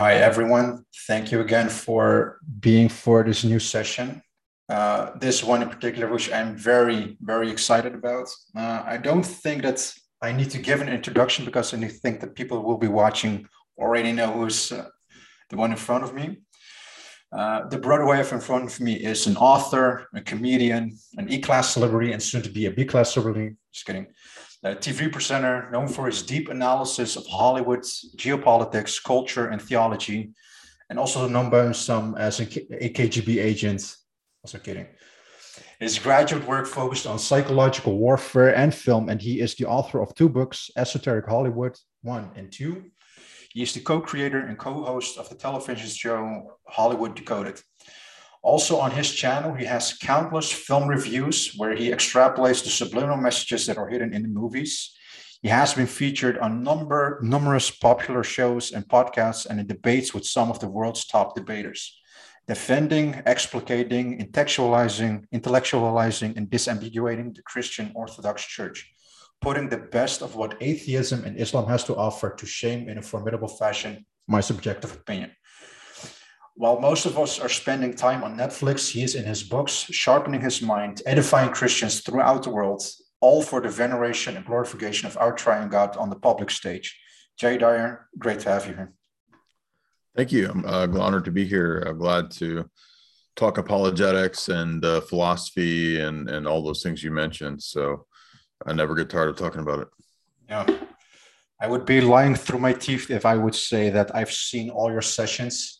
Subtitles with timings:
[0.00, 0.86] Hi, everyone.
[1.06, 4.22] Thank you again for being for this new session.
[4.66, 8.26] Uh, this one in particular, which I'm very, very excited about.
[8.56, 9.92] Uh, I don't think that
[10.22, 14.12] I need to give an introduction because I think that people will be watching already
[14.12, 14.88] know who's uh,
[15.50, 16.38] the one in front of me.
[17.30, 17.78] Uh, the
[18.10, 22.22] I have in front of me is an author, a comedian, an E-class celebrity, and
[22.22, 23.56] soon to be a B-class celebrity.
[23.70, 24.06] Just kidding.
[24.62, 27.82] A TV presenter known for his deep analysis of Hollywood,
[28.16, 30.32] geopolitics, culture, and theology,
[30.90, 33.96] and also known by some as a KGB agent.
[34.44, 34.86] Also kidding.
[35.78, 40.14] His graduate work focused on psychological warfare and film, and he is the author of
[40.14, 42.84] two books, Esoteric Hollywood 1 and 2,
[43.52, 47.60] he is the co-creator and co-host of the television show Hollywood Decoded.
[48.42, 53.66] Also on his channel, he has countless film reviews where he extrapolates the subliminal messages
[53.66, 54.96] that are hidden in the movies.
[55.42, 60.26] He has been featured on number numerous popular shows and podcasts and in debates with
[60.26, 62.00] some of the world's top debaters,
[62.46, 68.92] defending, explicating, intellectualizing, intellectualizing, and disambiguating the Christian Orthodox Church
[69.40, 73.02] putting the best of what atheism and Islam has to offer to shame in a
[73.02, 75.30] formidable fashion, my subjective opinion.
[76.56, 80.40] While most of us are spending time on Netflix, he is in his books, sharpening
[80.40, 82.82] his mind, edifying Christians throughout the world,
[83.20, 86.98] all for the veneration and glorification of our triune God on the public stage.
[87.38, 88.92] Jay Dyer, great to have you here.
[90.16, 90.50] Thank you.
[90.50, 91.78] I'm uh, honored to be here.
[91.86, 92.68] I'm glad to
[93.36, 97.62] talk apologetics and uh, philosophy and, and all those things you mentioned.
[97.62, 98.06] So
[98.66, 99.88] I never get tired of talking about it.
[100.48, 100.66] Yeah.
[101.62, 104.90] I would be lying through my teeth if I would say that I've seen all
[104.90, 105.79] your sessions.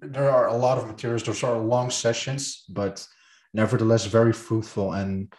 [0.00, 3.06] There are a lot of materials, those are long sessions, but
[3.54, 4.92] nevertheless very fruitful.
[4.92, 5.32] And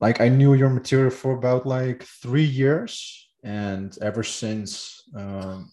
[0.00, 3.28] like I knew your material for about like three years.
[3.44, 5.70] And ever since um,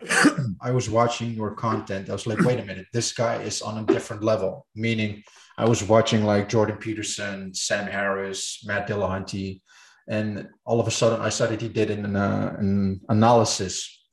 [0.60, 3.82] I was watching your content, I was like, wait a minute, this guy is on
[3.82, 5.22] a different level, meaning
[5.58, 9.60] I was watching like Jordan Peterson, Sam Harris, Matt Dillahunty,
[10.08, 14.05] and all of a sudden I saw that he did an, uh, an analysis,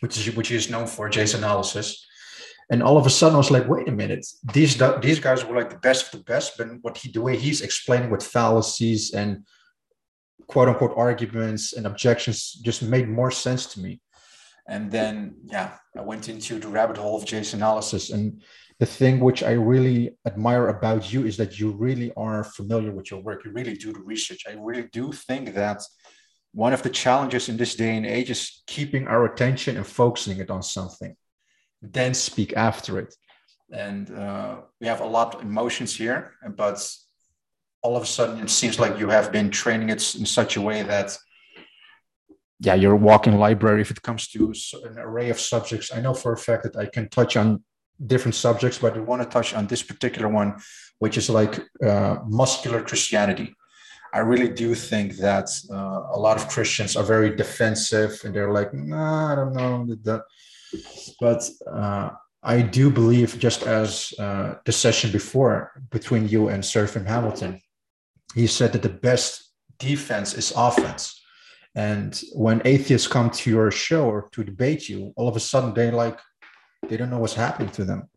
[0.00, 2.06] which is which is known for, Jay's analysis.
[2.70, 5.56] And all of a sudden I was like, wait a minute, these these guys were
[5.56, 9.12] like the best of the best, but what he the way he's explaining with fallacies
[9.12, 9.44] and
[10.46, 14.00] quote unquote arguments and objections just made more sense to me.
[14.68, 18.40] And then yeah, I went into the rabbit hole of Jay's analysis and
[18.80, 23.10] the thing which I really admire about you is that you really are familiar with
[23.10, 23.44] your work.
[23.44, 24.44] You really do the research.
[24.48, 25.82] I really do think that
[26.52, 30.38] one of the challenges in this day and age is keeping our attention and focusing
[30.38, 31.16] it on something,
[31.80, 33.14] then speak after it.
[33.72, 36.84] And uh, we have a lot of emotions here, but
[37.82, 40.60] all of a sudden it seems like you have been training it in such a
[40.60, 41.16] way that
[42.62, 44.52] yeah you're a walking library if it comes to
[44.84, 47.64] an array of subjects i know for a fact that i can touch on
[48.06, 50.56] different subjects, but I want to touch on this particular one,
[50.98, 53.54] which is like uh, muscular Christianity.
[54.12, 58.52] I really do think that uh, a lot of Christians are very defensive and they're
[58.52, 59.86] like, nah, I don't know.
[61.20, 62.10] But uh,
[62.42, 67.60] I do believe, just as uh, the session before between you and Seraphim Hamilton,
[68.34, 71.20] he said that the best defense is offense.
[71.74, 75.72] And when atheists come to your show or to debate you, all of a sudden
[75.74, 76.18] they like
[76.88, 78.08] they don't know what's happening to them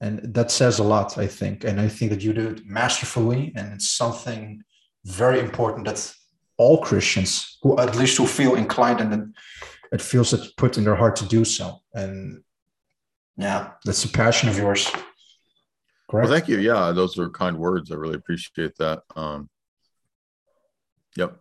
[0.00, 3.52] and that says a lot i think and i think that you do it masterfully
[3.56, 4.62] and it's something
[5.08, 6.14] very important that
[6.58, 9.34] all christians who at least who feel inclined and
[9.92, 11.80] it feels it put in their heart to do so.
[11.94, 12.42] And
[13.36, 13.70] yeah.
[13.84, 14.86] that's a passion of yours.
[16.10, 16.28] Correct?
[16.28, 16.58] Well thank you.
[16.58, 17.90] Yeah those are kind words.
[17.90, 19.02] I really appreciate that.
[19.16, 19.48] Um
[21.16, 21.38] yep.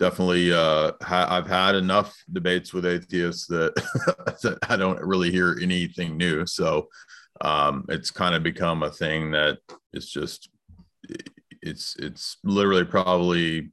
[0.00, 3.74] Definitely uh, ha- I've had enough debates with atheists that,
[4.42, 6.44] that I don't really hear anything new.
[6.46, 6.88] So
[7.40, 9.58] um, it's kind of become a thing that
[9.92, 10.50] it's just
[11.64, 13.70] it's it's literally probably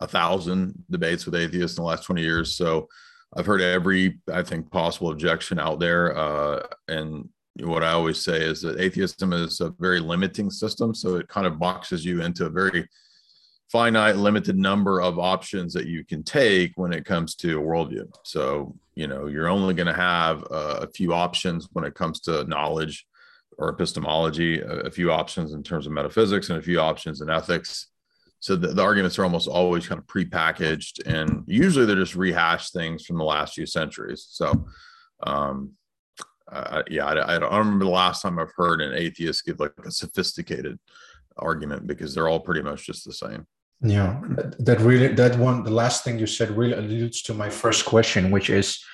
[0.00, 2.56] a thousand debates with atheists in the last 20 years.
[2.56, 2.88] So
[3.36, 6.16] I've heard every I think possible objection out there.
[6.16, 7.28] Uh, and
[7.60, 10.94] what I always say is that atheism is a very limiting system.
[10.94, 12.88] So it kind of boxes you into a very
[13.70, 18.08] finite limited number of options that you can take when it comes to a worldview
[18.24, 22.18] so you know you're only going to have a, a few options when it comes
[22.20, 23.06] to knowledge
[23.58, 27.28] or epistemology a, a, few options in terms of metaphysics and a few options in
[27.28, 27.88] ethics.
[28.40, 32.72] So the, the arguments are almost always kind of pre-packaged and usually they're just rehashed
[32.72, 34.26] things from the last few centuries.
[34.30, 34.66] So
[35.26, 35.72] um
[36.50, 39.72] uh, yeah I, I don't remember the last time i've heard an atheist give like
[39.84, 40.78] a sophisticated
[41.38, 43.46] argument because they're all pretty much just the same.
[43.80, 44.20] Yeah,
[44.58, 48.30] that really, that one, the last thing you said really alludes to my first question,
[48.30, 48.84] which is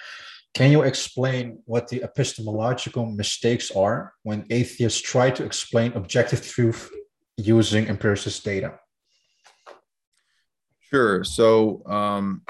[0.55, 6.91] can you explain what the epistemological mistakes are when atheists try to explain objective truth
[7.37, 8.79] using empiricist data?
[10.91, 11.25] Sure.
[11.25, 12.43] So um,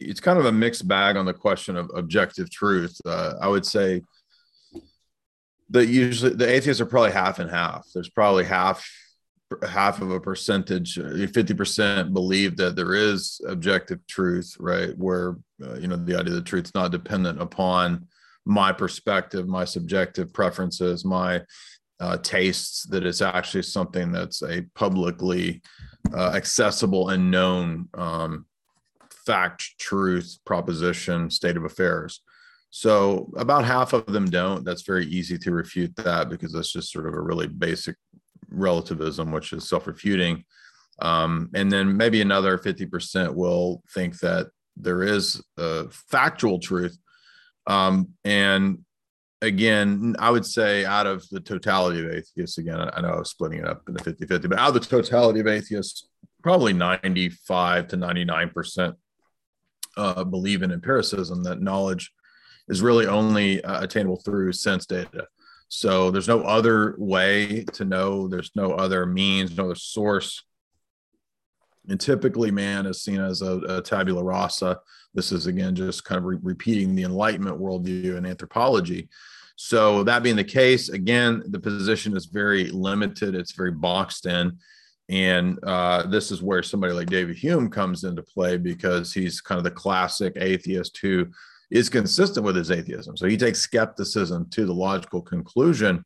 [0.00, 3.00] it's kind of a mixed bag on the question of objective truth.
[3.06, 4.02] Uh, I would say
[5.70, 7.86] that usually the atheists are probably half and half.
[7.94, 8.84] There's probably half
[9.66, 14.96] half of a percentage, 50% believe that there is objective truth, right?
[14.98, 18.06] Where, uh, you know, the idea that truth's not dependent upon
[18.44, 21.42] my perspective, my subjective preferences, my
[22.00, 25.62] uh, tastes, that it's actually something that's a publicly
[26.14, 28.46] uh, accessible and known um,
[29.24, 32.20] fact, truth, proposition, state of affairs.
[32.70, 34.64] So about half of them don't.
[34.64, 37.96] That's very easy to refute that because that's just sort of a really basic
[38.52, 40.44] relativism, which is self-refuting.
[41.00, 46.96] Um, and then maybe another 50% will think that there is a factual truth.
[47.66, 48.84] Um, and
[49.40, 53.30] again, I would say out of the totality of atheists, again, I know I was
[53.30, 56.08] splitting it up in the 50 50, but out of the totality of atheists,
[56.42, 58.94] probably 95 to 99%
[59.96, 62.12] uh, believe in empiricism, that knowledge
[62.68, 65.26] is really only uh, attainable through sense data.
[65.74, 70.44] So there's no other way to know, there's no other means, no other source.
[71.88, 74.80] And typically, man is seen as a, a tabula rasa.
[75.14, 79.08] This is again just kind of re- repeating the Enlightenment worldview in anthropology.
[79.56, 84.58] So, that being the case, again, the position is very limited, it's very boxed in.
[85.08, 89.56] And uh, this is where somebody like David Hume comes into play because he's kind
[89.56, 91.28] of the classic atheist who
[91.72, 93.16] is consistent with his atheism.
[93.16, 96.04] So he takes skepticism to the logical conclusion.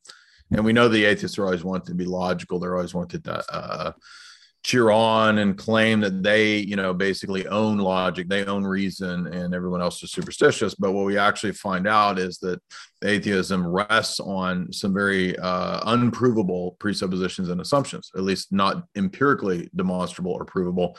[0.52, 2.60] And we know the atheists are always wanting to be logical.
[2.60, 3.92] They're always wanted to uh,
[4.62, 9.54] cheer on and claim that they, you know, basically own logic, they own reason, and
[9.54, 10.76] everyone else is superstitious.
[10.76, 12.60] But what we actually find out is that
[13.04, 20.32] atheism rests on some very uh, unprovable presuppositions and assumptions, at least not empirically demonstrable
[20.32, 20.96] or provable.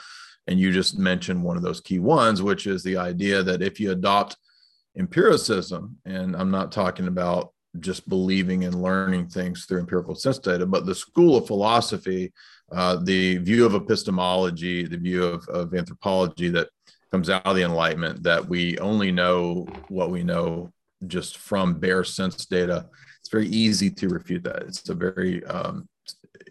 [0.47, 3.79] And you just mentioned one of those key ones, which is the idea that if
[3.79, 4.35] you adopt
[4.97, 10.65] empiricism, and I'm not talking about just believing and learning things through empirical sense data,
[10.65, 12.31] but the school of philosophy,
[12.71, 16.69] uh, the view of epistemology, the view of, of anthropology that
[17.11, 20.71] comes out of the Enlightenment, that we only know what we know
[21.05, 22.87] just from bare sense data.
[23.19, 24.63] It's very easy to refute that.
[24.63, 25.87] It's a very um,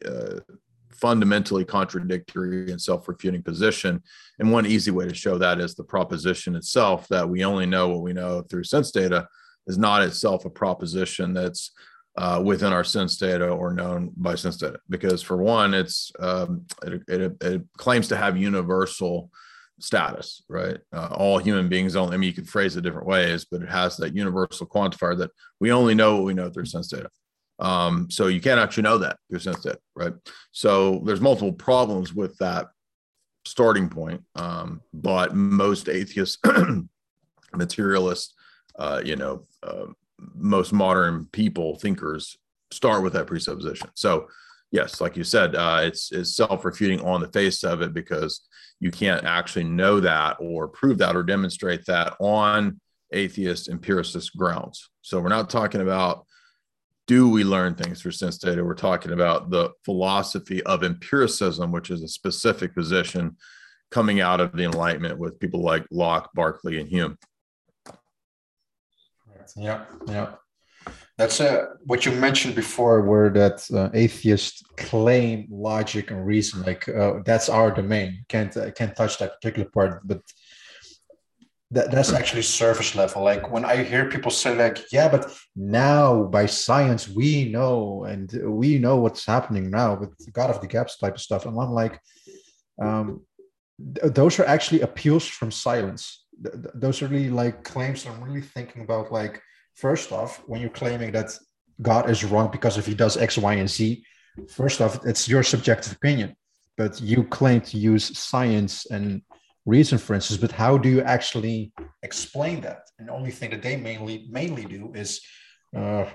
[0.04, 0.40] uh,
[1.00, 4.02] fundamentally contradictory and self-refuting position.
[4.38, 7.88] And one easy way to show that is the proposition itself that we only know
[7.88, 9.28] what we know through sense data
[9.66, 11.72] is not itself a proposition that's
[12.16, 14.78] uh, within our sense data or known by sense data.
[14.88, 19.30] Because for one it's um, it, it, it, claims to have universal
[19.78, 20.78] status right?
[20.92, 23.68] Uh, all human beings only i mean you could phrase it different ways but it
[23.68, 27.10] has that universal quantifier that we only know what we know through sense data
[27.58, 30.12] um, so you can't actually know that through sense data, right?
[30.52, 32.66] So there's multiple problems with that
[33.44, 34.22] starting point.
[34.34, 36.38] Um, but most atheists,
[37.54, 38.34] materialists,
[38.78, 39.86] uh, you know, uh,
[40.34, 42.36] most modern people, thinkers
[42.70, 43.88] start with that presupposition.
[43.94, 44.28] So
[44.70, 48.46] yes, like you said, uh, it's, it's self-refuting on the face of it because
[48.80, 52.80] you can't actually know that or prove that or demonstrate that on
[53.12, 54.90] atheist empiricist grounds.
[55.00, 56.26] So we're not talking about
[57.06, 58.64] do we learn things through sense data?
[58.64, 63.36] We're talking about the philosophy of empiricism, which is a specific position
[63.90, 67.16] coming out of the Enlightenment with people like Locke, Berkeley, and Hume.
[69.56, 70.32] Yeah, yeah.
[71.16, 76.86] That's uh, what you mentioned before, where that uh, atheists claim logic and reason, like
[76.88, 78.24] uh, that's our domain.
[78.28, 80.20] Can't uh, can't touch that particular part, but
[81.72, 83.22] that, that's actually surface level.
[83.22, 88.32] Like when i hear people say like yeah but now by science we know and
[88.44, 91.44] we know what's happening now with god of the gaps type of stuff.
[91.46, 92.00] And i'm like
[92.80, 93.22] um,
[93.94, 96.26] th- those are actually appeals from silence.
[96.44, 99.42] Th- th- those are really like claims i'm really thinking about like
[99.74, 101.36] first off when you're claiming that
[101.82, 104.04] god is wrong because if he does x y and z
[104.48, 106.36] first off it's your subjective opinion.
[106.76, 109.22] But you claim to use science and
[109.66, 112.82] reason, for instance, but how do you actually explain that?
[112.98, 115.20] And the only thing that they mainly mainly do is
[115.76, 116.06] uh,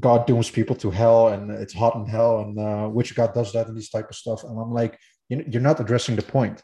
[0.00, 3.52] God dooms people to hell, and it's hot in hell, and uh, which God does
[3.52, 4.44] that and these type of stuff.
[4.44, 4.98] And I'm like,
[5.28, 6.62] you're not addressing the point.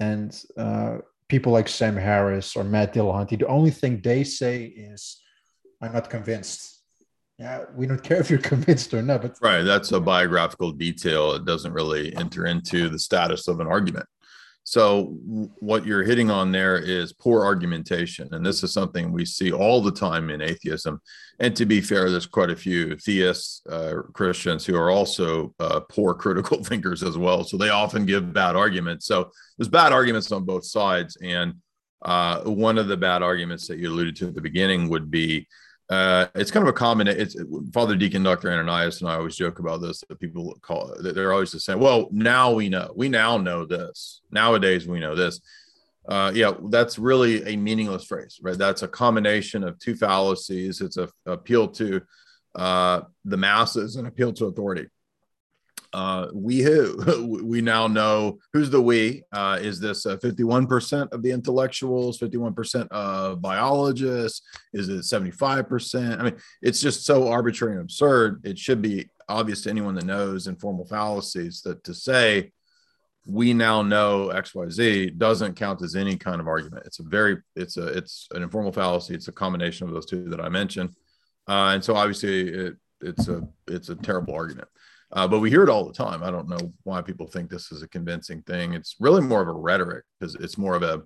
[0.00, 0.98] And uh,
[1.28, 5.22] people like Sam Harris or Matt Dillahunty, the only thing they say is,
[5.80, 6.82] "I'm not convinced."
[7.38, 9.22] Yeah, we don't care if you're convinced or not.
[9.22, 11.32] But right, that's a biographical detail.
[11.32, 14.06] It doesn't really enter into the status of an argument
[14.64, 15.16] So
[15.60, 19.82] what you're hitting on there is poor argumentation, and this is something we see all
[19.82, 21.02] the time in atheism.
[21.38, 25.80] And to be fair, there's quite a few theists, uh, Christians who are also uh,
[25.80, 27.44] poor critical thinkers as well.
[27.44, 29.06] So they often give bad arguments.
[29.06, 31.54] So there's bad arguments on both sides, and
[32.02, 35.46] uh, one of the bad arguments that you alluded to at the beginning would be
[35.90, 37.08] uh, it's kind of a common.
[37.08, 37.36] It's
[37.72, 38.50] Father Deacon Dr.
[38.50, 40.02] Ananias and I always joke about this.
[40.08, 42.92] That people call they're always just saying, "Well, now we know.
[42.96, 44.22] We now know this.
[44.30, 45.40] Nowadays we know this."
[46.08, 48.56] Uh, yeah, that's really a meaningless phrase, right?
[48.56, 50.80] That's a combination of two fallacies.
[50.80, 52.00] It's a appeal to
[52.54, 54.88] uh, the masses and appeal to authority
[55.94, 59.22] uh, we who we now know who's the we.
[59.32, 64.42] Uh, is this uh, 51% of the intellectuals 51% of biologists?
[64.72, 68.40] Is it 75% i mean it's just so arbitrary and absurd.
[68.44, 72.50] It should be obvious to anyone that knows informal fallacies that to say
[73.26, 76.86] we now know xyz doesn't count as any kind of argument.
[76.86, 79.14] It's a very it's a it's an informal fallacy.
[79.14, 80.90] It's a combination of those two that i mentioned.
[81.46, 84.68] Uh, and so obviously it, it's a it's a terrible argument
[85.14, 86.22] uh, but we hear it all the time.
[86.22, 88.74] I don't know why people think this is a convincing thing.
[88.74, 91.02] It's really more of a rhetoric because it's more of a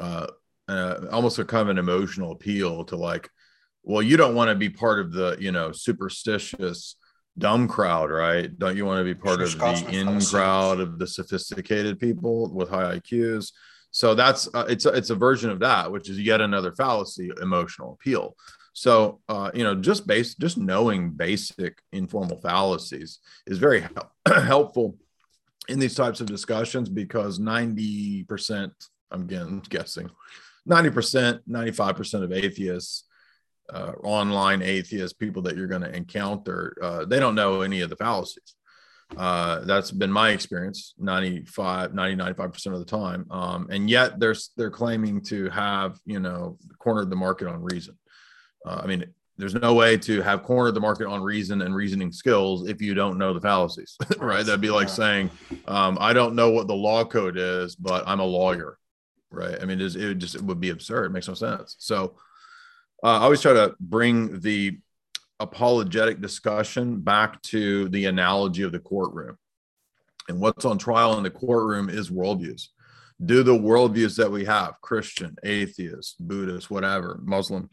[0.00, 0.26] uh,
[0.68, 3.28] uh, almost a kind of an emotional appeal to like,
[3.82, 6.96] well, you don't want to be part of the you know superstitious
[7.36, 8.56] dumb crowd, right?
[8.58, 12.68] Don't you want to be part of the in crowd of the sophisticated people with
[12.68, 13.50] high IQs?
[13.90, 17.32] So that's uh, it's a, it's a version of that, which is yet another fallacy,
[17.42, 18.36] emotional appeal.
[18.72, 23.84] So, uh, you know, just base, just knowing basic informal fallacies is very
[24.26, 24.96] helpful
[25.68, 28.72] in these types of discussions because 90%,
[29.10, 30.10] I'm again guessing,
[30.68, 33.04] 90%, 95% of atheists,
[33.72, 37.90] uh, online atheists, people that you're going to encounter, uh, they don't know any of
[37.90, 38.54] the fallacies.
[39.16, 44.34] Uh, that's been my experience 95 90 95% of the time um, and yet they're
[44.56, 47.94] they're claiming to have you know cornered the market on reason
[48.66, 49.04] uh, I mean,
[49.38, 52.94] there's no way to have cornered the market on reason and reasoning skills if you
[52.94, 54.44] don't know the fallacies, right?
[54.44, 54.94] That'd be like yeah.
[54.94, 55.30] saying,
[55.66, 58.78] um, I don't know what the law code is, but I'm a lawyer,
[59.30, 59.56] right?
[59.60, 61.06] I mean, it, it just it would be absurd.
[61.06, 61.76] It makes no sense.
[61.78, 62.16] So
[63.02, 64.78] uh, I always try to bring the
[65.40, 69.38] apologetic discussion back to the analogy of the courtroom.
[70.28, 72.68] And what's on trial in the courtroom is worldviews.
[73.24, 77.70] Do the worldviews that we have Christian, atheist, Buddhist, whatever, Muslim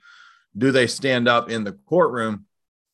[0.58, 2.46] do they stand up in the courtroom?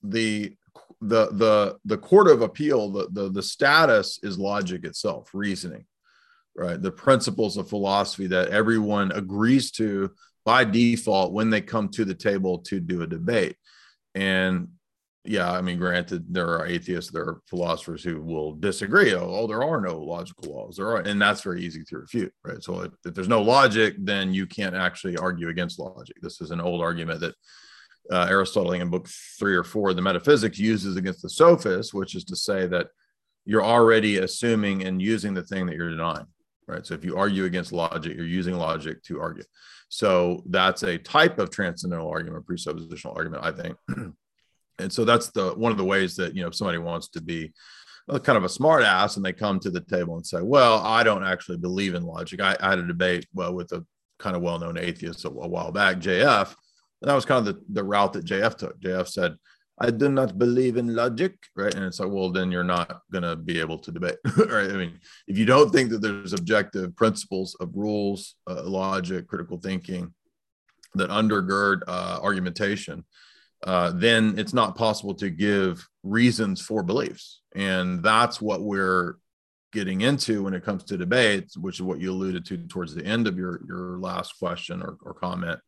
[0.04, 0.56] The
[1.02, 5.86] the the the court of appeal the, the the status is logic itself reasoning
[6.56, 6.82] right?
[6.82, 10.12] The principles of philosophy that everyone agrees to
[10.46, 13.58] by default when they come to the table to do a debate.
[14.14, 14.70] And
[15.26, 19.14] yeah, I mean, granted, there are atheists, there are philosophers who will disagree.
[19.14, 20.78] Oh, oh, there are no logical laws.
[20.78, 22.62] There are, and that's very easy to refute, right?
[22.64, 26.18] So if, if, there's no logic, then you can't actually argue against logic.
[26.22, 27.36] This is an old argument that
[28.12, 29.08] uh, Aristotle in book
[29.40, 32.88] three or four, the metaphysics uses against the sophists, which is to say that
[33.46, 36.28] you're already assuming and using the thing that you're denying,
[36.68, 36.86] right?
[36.86, 39.44] So if you argue against logic, you're using logic to argue.
[39.90, 43.78] So that's a type of transcendental argument, presuppositional argument, I think.
[44.80, 47.22] and so that's the one of the ways that you know if somebody wants to
[47.22, 47.54] be
[48.24, 51.04] kind of a smart ass and they come to the table and say well i
[51.04, 52.42] don't actually believe in logic.
[52.42, 53.86] I, I had a debate well with a
[54.20, 56.56] kind of well-known atheist a, a while back jf
[57.02, 58.80] and that was kind of the, the route that jf took.
[58.80, 59.36] Jf said
[59.80, 61.74] i do not believe in logic right?
[61.74, 64.70] And it's like well then you're not going to be able to debate right?
[64.70, 69.58] I mean if you don't think that there's objective principles of rules uh, logic critical
[69.58, 70.14] thinking
[70.94, 73.04] that undergird uh, argumentation
[73.66, 77.42] uh, then it's not possible to give reasons for beliefs.
[77.56, 79.16] And that's what we're
[79.74, 83.06] getting into when it comes to debates, which is what you alluded to towards the
[83.06, 85.60] end of your, your last question or, or comment,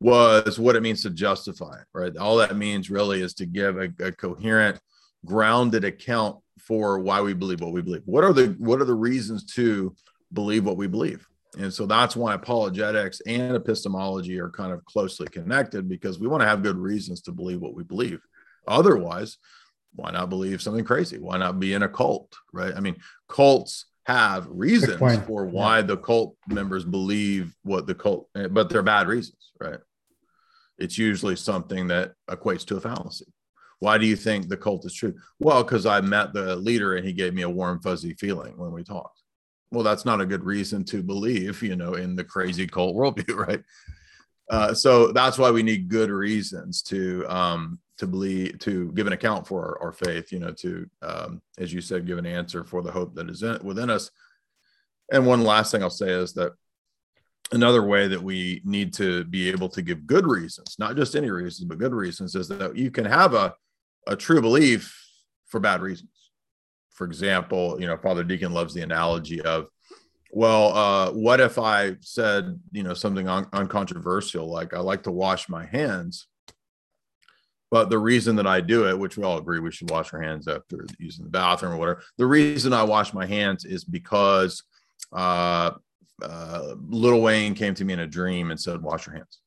[0.00, 2.16] was what it means to justify it, right?
[2.16, 4.80] All that means really is to give a, a coherent,
[5.24, 8.02] grounded account for why we believe what we believe.
[8.04, 9.94] What are the what are the reasons to
[10.32, 11.26] believe what we believe?
[11.58, 16.42] And so that's why apologetics and epistemology are kind of closely connected because we want
[16.42, 18.20] to have good reasons to believe what we believe.
[18.66, 19.36] Otherwise,
[19.94, 21.18] why not believe something crazy?
[21.18, 22.72] Why not be in a cult, right?
[22.74, 22.96] I mean,
[23.28, 25.82] cults have reasons for why yeah.
[25.82, 29.78] the cult members believe what the cult, eh, but they're bad reasons, right?
[30.78, 33.26] It's usually something that equates to a fallacy.
[33.78, 35.14] Why do you think the cult is true?
[35.38, 38.72] Well, because I met the leader and he gave me a warm, fuzzy feeling when
[38.72, 39.21] we talked
[39.72, 43.34] well that's not a good reason to believe you know in the crazy cult worldview
[43.48, 43.62] right
[44.50, 49.12] uh, so that's why we need good reasons to um, to believe to give an
[49.12, 52.64] account for our, our faith you know to um, as you said give an answer
[52.64, 54.10] for the hope that is in, within us
[55.10, 56.52] And one last thing I'll say is that
[57.52, 61.30] another way that we need to be able to give good reasons, not just any
[61.30, 63.54] reasons, but good reasons, is that you can have a,
[64.06, 64.98] a true belief
[65.46, 66.21] for bad reasons.
[66.92, 69.66] For example, you know, Father Deacon loves the analogy of,
[70.30, 75.10] well, uh, what if I said, you know, something un- uncontroversial, like I like to
[75.10, 76.26] wash my hands,
[77.70, 80.20] but the reason that I do it, which we all agree we should wash our
[80.20, 84.62] hands after using the bathroom or whatever, the reason I wash my hands is because
[85.10, 85.72] uh,
[86.22, 89.40] uh, Lil Wayne came to me in a dream and said, "Wash your hands."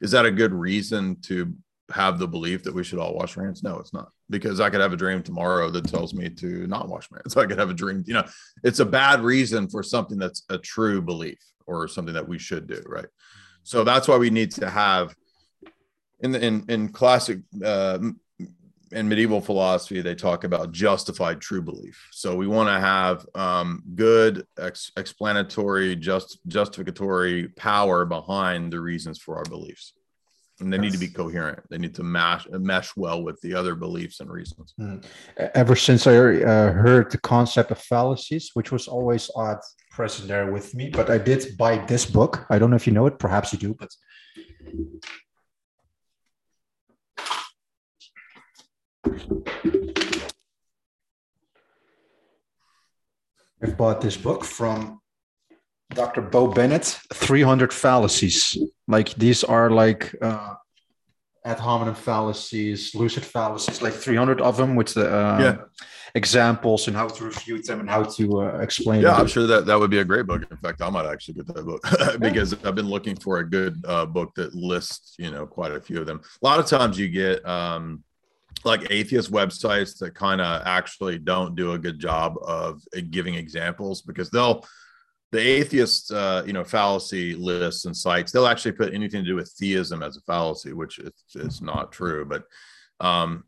[0.00, 1.54] Is that a good reason to
[1.92, 3.62] have the belief that we should all wash our hands?
[3.62, 6.88] No, it's not, because I could have a dream tomorrow that tells me to not
[6.88, 7.36] wash my hands.
[7.36, 8.24] I could have a dream, you know,
[8.64, 12.66] it's a bad reason for something that's a true belief or something that we should
[12.66, 13.06] do, right?
[13.62, 15.14] So that's why we need to have
[16.20, 17.98] in in in classic uh,
[18.92, 23.82] in medieval philosophy they talk about justified true belief so we want to have um,
[23.94, 29.94] good ex- explanatory just justificatory power behind the reasons for our beliefs
[30.62, 30.84] and they yes.
[30.84, 34.30] need to be coherent they need to mash mesh well with the other beliefs and
[34.30, 35.04] reasons mm.
[35.54, 39.58] ever since i uh, heard the concept of fallacies which was always odd
[39.90, 42.92] present there with me but i did buy this book i don't know if you
[42.92, 43.90] know it perhaps you do but
[53.62, 55.01] I've bought this book from
[55.94, 56.22] Dr.
[56.22, 58.56] Bo Bennett, 300 fallacies.
[58.88, 60.54] Like these are like uh,
[61.44, 65.56] ad hominem fallacies, lucid fallacies, like 300 of them with the uh, yeah.
[66.14, 69.02] examples and how to refute them and how to uh, explain.
[69.02, 69.20] Yeah, them.
[69.22, 70.44] I'm sure that that would be a great book.
[70.50, 71.82] In fact, I might actually get that book
[72.20, 75.80] because I've been looking for a good uh, book that lists, you know, quite a
[75.80, 76.20] few of them.
[76.42, 78.04] A lot of times you get um,
[78.64, 83.34] like atheist websites that kind of actually don't do a good job of uh, giving
[83.34, 84.64] examples because they'll
[85.32, 89.36] the atheist uh, you know fallacy lists and sites they'll actually put anything to do
[89.36, 91.00] with theism as a fallacy which
[91.34, 92.44] is not true but
[93.04, 93.44] um,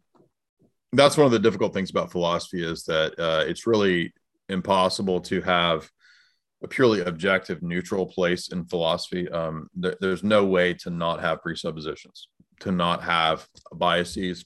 [0.92, 4.12] that's one of the difficult things about philosophy is that uh, it's really
[4.48, 5.88] impossible to have
[6.62, 9.28] a purely objective neutral place in philosophy.
[9.28, 12.28] Um, th- there's no way to not have presuppositions
[12.60, 14.44] to not have biases.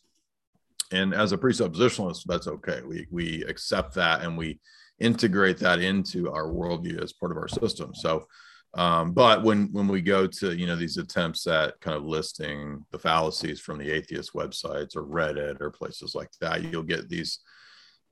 [0.91, 2.81] And as a presuppositionalist that's okay.
[2.85, 4.59] We we accept that and we
[5.01, 7.95] integrate that into our worldview as part of our system.
[7.95, 8.27] So
[8.75, 12.85] um, but when when we go to you know these attempts at kind of listing
[12.91, 17.39] the fallacies from the atheist websites or reddit or places like that you'll get these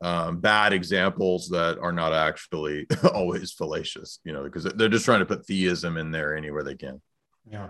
[0.01, 5.21] um, bad examples that are not actually always fallacious you know because they're just trying
[5.21, 7.01] to put theism in there anywhere they can.
[7.49, 7.69] Yeah.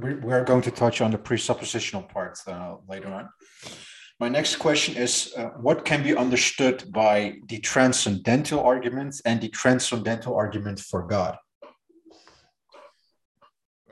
[0.00, 3.28] We are going to touch on the presuppositional parts uh, later on
[4.20, 9.48] my next question is uh, what can be understood by the transcendental argument and the
[9.48, 11.36] transcendental argument for God?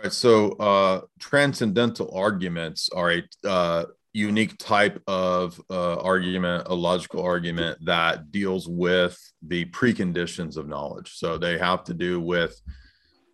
[0.02, 0.12] Right.
[0.12, 7.78] So, uh, transcendental arguments are a uh, unique type of uh, argument, a logical argument
[7.84, 11.12] that deals with the preconditions of knowledge.
[11.14, 12.60] So, they have to do with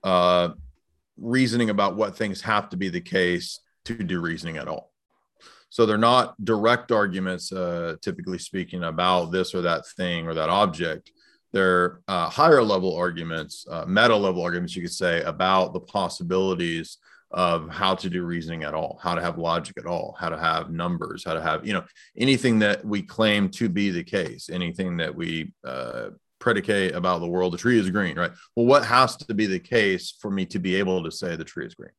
[0.04, 0.50] uh,
[1.16, 4.91] reasoning about what things have to be the case to do reasoning at all.
[5.72, 10.50] So they're not direct arguments, uh, typically speaking, about this or that thing or that
[10.50, 11.10] object.
[11.50, 16.98] They're uh, higher level arguments, uh, meta level arguments, you could say, about the possibilities
[17.30, 20.36] of how to do reasoning at all, how to have logic at all, how to
[20.36, 21.84] have numbers, how to have, you know,
[22.18, 27.26] anything that we claim to be the case, anything that we uh, predicate about the
[27.26, 28.32] world, the tree is green, right?
[28.56, 31.44] Well, what has to be the case for me to be able to say the
[31.44, 31.92] tree is green?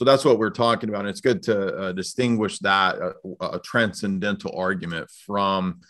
[0.00, 1.00] So that's what we're talking about.
[1.00, 5.82] And it's good to uh, distinguish that uh, a transcendental argument from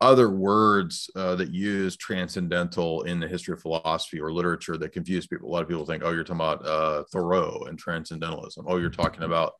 [0.00, 5.26] other words uh, that use transcendental in the history of philosophy or literature that confuse
[5.26, 5.48] people.
[5.48, 8.66] A lot of people think, oh, you're talking about uh, Thoreau and transcendentalism.
[8.68, 9.54] Oh, you're talking about,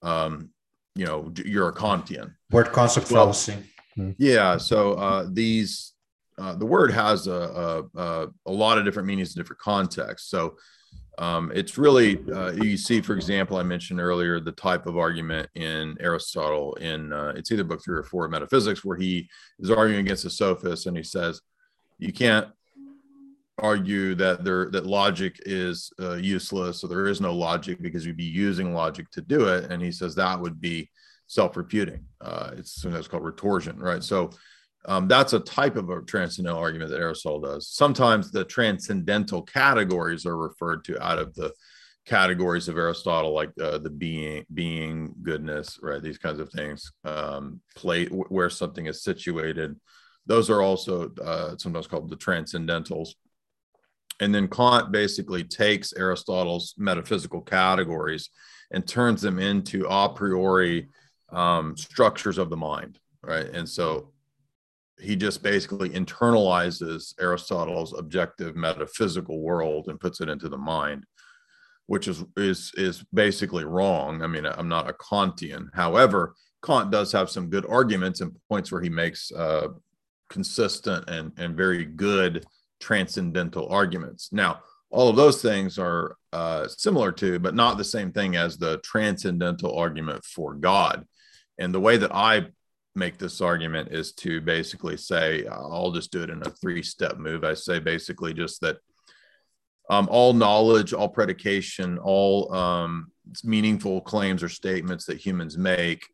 [0.00, 0.48] um,
[0.94, 2.32] you know, you're a Kantian.
[2.50, 3.56] Word concept well, fallacy.
[3.94, 4.12] Hmm.
[4.16, 4.56] Yeah.
[4.56, 5.92] So uh, these,
[6.38, 10.30] uh, the word has a, a, a, lot of different meanings in different contexts.
[10.30, 10.56] So
[11.20, 15.50] um, it's really uh, you see, for example, I mentioned earlier the type of argument
[15.54, 19.28] in Aristotle in uh, it's either book three or four of metaphysics where he
[19.58, 21.42] is arguing against the sophists and he says
[21.98, 22.48] you can't
[23.58, 28.16] argue that there that logic is uh, useless or there is no logic because you'd
[28.16, 29.70] be using logic to do it.
[29.70, 30.90] And he says that would be
[31.26, 34.02] self-refuting uh, it's something that's called retorsion right?
[34.02, 34.30] So
[34.86, 37.68] um, that's a type of a transcendental argument that Aristotle does.
[37.68, 41.52] Sometimes the transcendental categories are referred to out of the
[42.06, 46.02] categories of Aristotle, like uh, the being, being, goodness, right?
[46.02, 46.90] These kinds of things.
[47.04, 49.76] Um, where something is situated.
[50.26, 53.10] Those are also uh, sometimes called the transcendentals.
[54.20, 58.30] And then Kant basically takes Aristotle's metaphysical categories
[58.70, 60.88] and turns them into a priori
[61.30, 63.46] um, structures of the mind, right?
[63.46, 64.09] And so
[65.00, 71.04] he just basically internalizes Aristotle's objective metaphysical world and puts it into the mind,
[71.86, 74.22] which is is is basically wrong.
[74.22, 75.68] I mean, I'm not a Kantian.
[75.74, 76.34] However,
[76.64, 79.68] Kant does have some good arguments and points where he makes uh,
[80.28, 82.46] consistent and and very good
[82.80, 84.32] transcendental arguments.
[84.32, 88.58] Now, all of those things are uh, similar to, but not the same thing as
[88.58, 91.06] the transcendental argument for God.
[91.58, 92.46] And the way that I
[93.00, 97.18] make this argument is to basically say, I'll just do it in a three step
[97.18, 97.42] move.
[97.42, 98.76] I say basically just that
[99.88, 103.10] um, all knowledge, all predication, all um,
[103.42, 106.06] meaningful claims or statements that humans make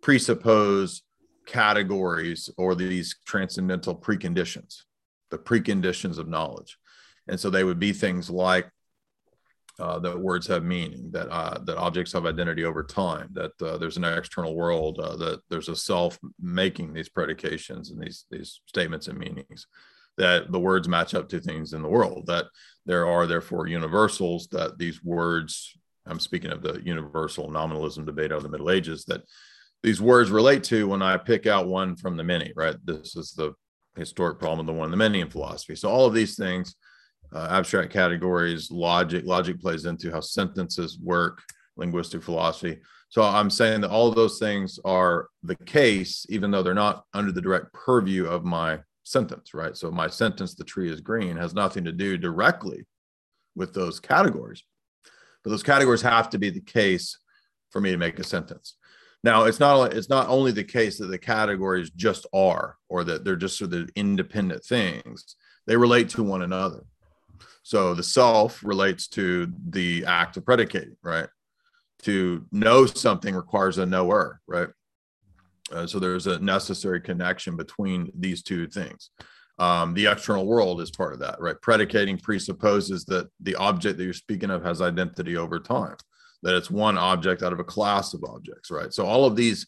[0.00, 1.02] presuppose
[1.44, 4.84] categories or these transcendental preconditions,
[5.30, 6.78] the preconditions of knowledge.
[7.28, 8.70] And so they would be things like
[9.78, 13.78] uh, that words have meaning, that uh, that objects have identity over time, that uh,
[13.78, 18.60] there's an external world, uh, that there's a self making these predications and these these
[18.66, 19.66] statements and meanings,
[20.16, 22.46] that the words match up to things in the world, that
[22.86, 28.42] there are therefore universals, that these words, I'm speaking of the universal nominalism debate of
[28.42, 29.22] the Middle Ages, that
[29.84, 32.74] these words relate to when I pick out one from the many, right?
[32.84, 33.52] This is the
[33.96, 35.76] historic problem of the one in the many in philosophy.
[35.76, 36.74] So all of these things
[37.32, 39.24] uh, abstract categories, logic.
[39.24, 41.42] Logic plays into how sentences work,
[41.76, 42.80] linguistic philosophy.
[43.10, 47.32] So I'm saying that all those things are the case, even though they're not under
[47.32, 49.76] the direct purview of my sentence, right?
[49.76, 52.84] So my sentence, the tree is green, has nothing to do directly
[53.56, 54.62] with those categories.
[55.42, 57.18] But those categories have to be the case
[57.70, 58.76] for me to make a sentence.
[59.24, 63.24] Now, it's not it's not only the case that the categories just are, or that
[63.24, 65.34] they're just sort of independent things.
[65.66, 66.84] They relate to one another.
[67.68, 71.28] So the self relates to the act of predicating, right?
[72.04, 74.70] To know something requires a knower, right?
[75.70, 79.10] Uh, so there's a necessary connection between these two things.
[79.58, 81.60] Um, the external world is part of that, right?
[81.60, 85.96] Predicating presupposes that the object that you're speaking of has identity over time,
[86.44, 88.94] that it's one object out of a class of objects, right?
[88.94, 89.66] So all of these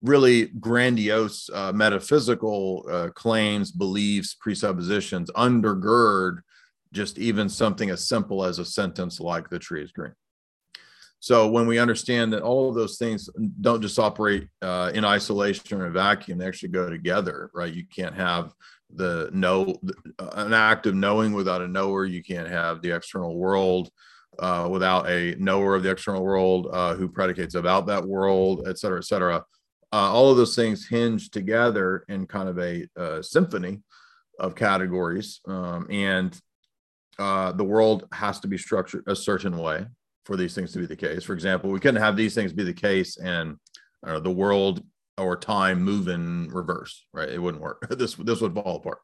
[0.00, 6.38] really grandiose uh, metaphysical uh, claims, beliefs, presuppositions undergird
[6.92, 10.14] just even something as simple as a sentence like the tree is green.
[11.20, 13.28] So when we understand that all of those things
[13.60, 17.72] don't just operate uh, in isolation or a vacuum, they actually go together, right?
[17.72, 18.54] You can't have
[18.94, 19.78] the know
[20.18, 22.06] an act of knowing without a knower.
[22.06, 23.90] You can't have the external world
[24.38, 28.78] uh, without a knower of the external world uh, who predicates about that world, et
[28.78, 29.44] cetera, et cetera.
[29.92, 33.82] Uh, all of those things hinge together in kind of a uh, symphony
[34.38, 36.40] of categories, um, and
[37.20, 39.86] uh, the world has to be structured a certain way
[40.24, 41.22] for these things to be the case.
[41.22, 43.56] For example, we couldn't have these things be the case and
[44.06, 44.82] know, the world
[45.18, 47.28] or time move in reverse, right?
[47.28, 47.86] It wouldn't work.
[47.98, 48.98] this this would fall apart.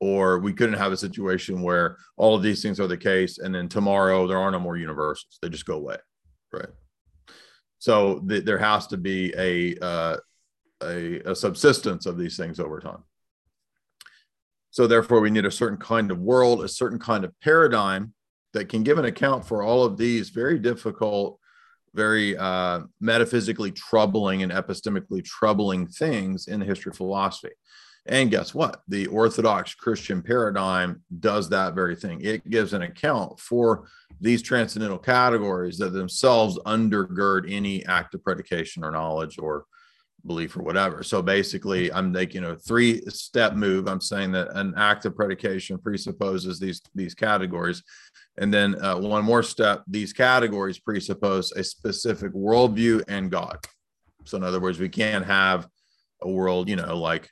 [0.00, 3.54] Or we couldn't have a situation where all of these things are the case, and
[3.54, 5.96] then tomorrow there are no more universals; they just go away,
[6.52, 6.68] right?
[7.78, 10.16] So th- there has to be a, uh,
[10.82, 13.04] a a subsistence of these things over time.
[14.74, 18.12] So therefore, we need a certain kind of world, a certain kind of paradigm
[18.54, 21.38] that can give an account for all of these very difficult,
[21.94, 27.54] very uh, metaphysically troubling and epistemically troubling things in the history of philosophy.
[28.06, 28.82] And guess what?
[28.88, 32.20] The Orthodox Christian paradigm does that very thing.
[32.22, 33.86] It gives an account for
[34.20, 39.66] these transcendental categories that themselves undergird any act of predication or knowledge or
[40.26, 41.02] belief or whatever.
[41.02, 43.86] So basically, I'm making a three step move.
[43.86, 47.82] I'm saying that an act of predication presupposes these these categories,
[48.38, 49.82] and then uh, one more step.
[49.86, 53.58] These categories presuppose a specific worldview and God.
[54.24, 55.68] So in other words, we can't have
[56.22, 57.30] a world, you know, like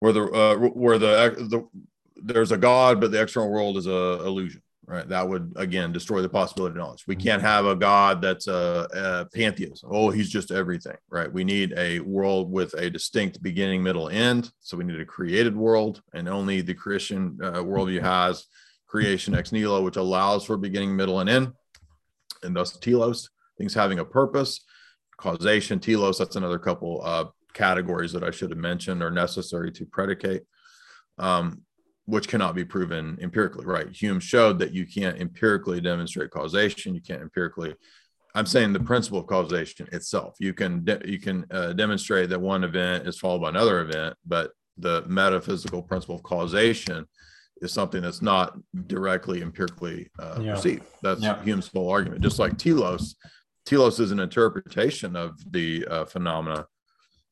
[0.00, 1.68] where the uh, where the, the
[2.16, 5.06] there's a God, but the external world is a illusion right?
[5.06, 7.04] That would again destroy the possibility of knowledge.
[7.06, 9.90] We can't have a God that's a, a, pantheism.
[9.92, 11.30] Oh, he's just everything, right?
[11.30, 14.50] We need a world with a distinct beginning, middle, end.
[14.60, 18.46] So we need a created world, and only the Christian uh, worldview has
[18.86, 21.52] creation ex nihilo, which allows for beginning, middle, and end,
[22.42, 24.64] and thus telos, things having a purpose.
[25.18, 29.84] Causation, telos, that's another couple uh, categories that I should have mentioned are necessary to
[29.84, 30.44] predicate.
[31.18, 31.62] Um,
[32.08, 33.94] which cannot be proven empirically, right?
[33.94, 36.94] Hume showed that you can't empirically demonstrate causation.
[36.94, 37.74] You can't empirically.
[38.34, 40.36] I'm saying the principle of causation itself.
[40.40, 44.16] You can de- you can uh, demonstrate that one event is followed by another event,
[44.26, 47.06] but the metaphysical principle of causation
[47.60, 50.54] is something that's not directly empirically uh, yeah.
[50.54, 50.84] perceived.
[51.02, 51.42] That's yeah.
[51.42, 52.22] Hume's whole argument.
[52.22, 53.16] Just like telos,
[53.66, 56.64] telos is an interpretation of the uh, phenomena,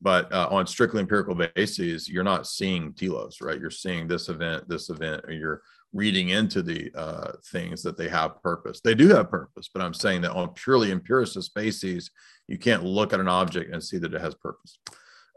[0.01, 3.59] but uh, on strictly empirical bases, you're not seeing telos, right?
[3.59, 5.61] You're seeing this event, this event, or you're
[5.93, 8.79] reading into the uh, things that they have purpose.
[8.81, 12.11] They do have purpose, but I'm saying that on purely empiricist bases,
[12.47, 14.79] you can't look at an object and see that it has purpose.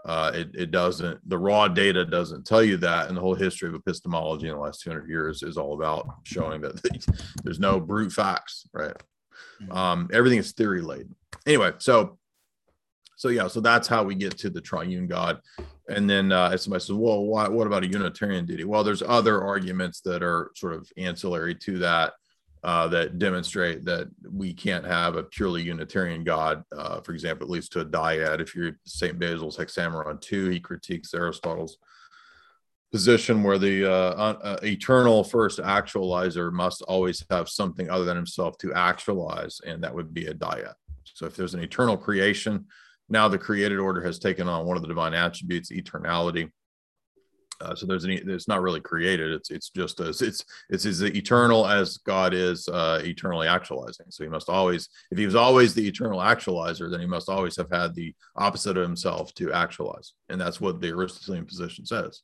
[0.04, 3.08] Uh, it, it doesn't, the raw data doesn't tell you that.
[3.08, 6.60] And the whole history of epistemology in the last 200 years is all about showing
[6.62, 6.80] that
[7.44, 8.96] there's no brute facts, right?
[9.62, 9.72] Mm-hmm.
[9.72, 11.14] Um, everything is theory laden.
[11.46, 12.18] Anyway, so
[13.20, 15.42] so yeah, so that's how we get to the triune God.
[15.90, 18.64] And then uh, if somebody says, well, why, what about a Unitarian deity?
[18.64, 22.14] Well, there's other arguments that are sort of ancillary to that
[22.64, 26.64] uh, that demonstrate that we can't have a purely Unitarian God.
[26.74, 28.40] Uh, for example, at least to a dyad.
[28.40, 29.18] If you're St.
[29.18, 31.76] Basil's Hexameron 2, he critiques Aristotle's
[32.90, 38.56] position where the uh, uh, eternal first actualizer must always have something other than himself
[38.58, 40.72] to actualize, and that would be a dyad.
[41.04, 42.64] So if there's an eternal creation,
[43.10, 46.50] now the created order has taken on one of the divine attributes, eternality.
[47.60, 49.32] Uh, so there's an it's not really created.
[49.32, 54.06] It's it's just as it's it's as eternal as God is uh, eternally actualizing.
[54.08, 57.56] So he must always, if he was always the eternal actualizer, then he must always
[57.56, 62.22] have had the opposite of himself to actualize, and that's what the Aristotelian position says.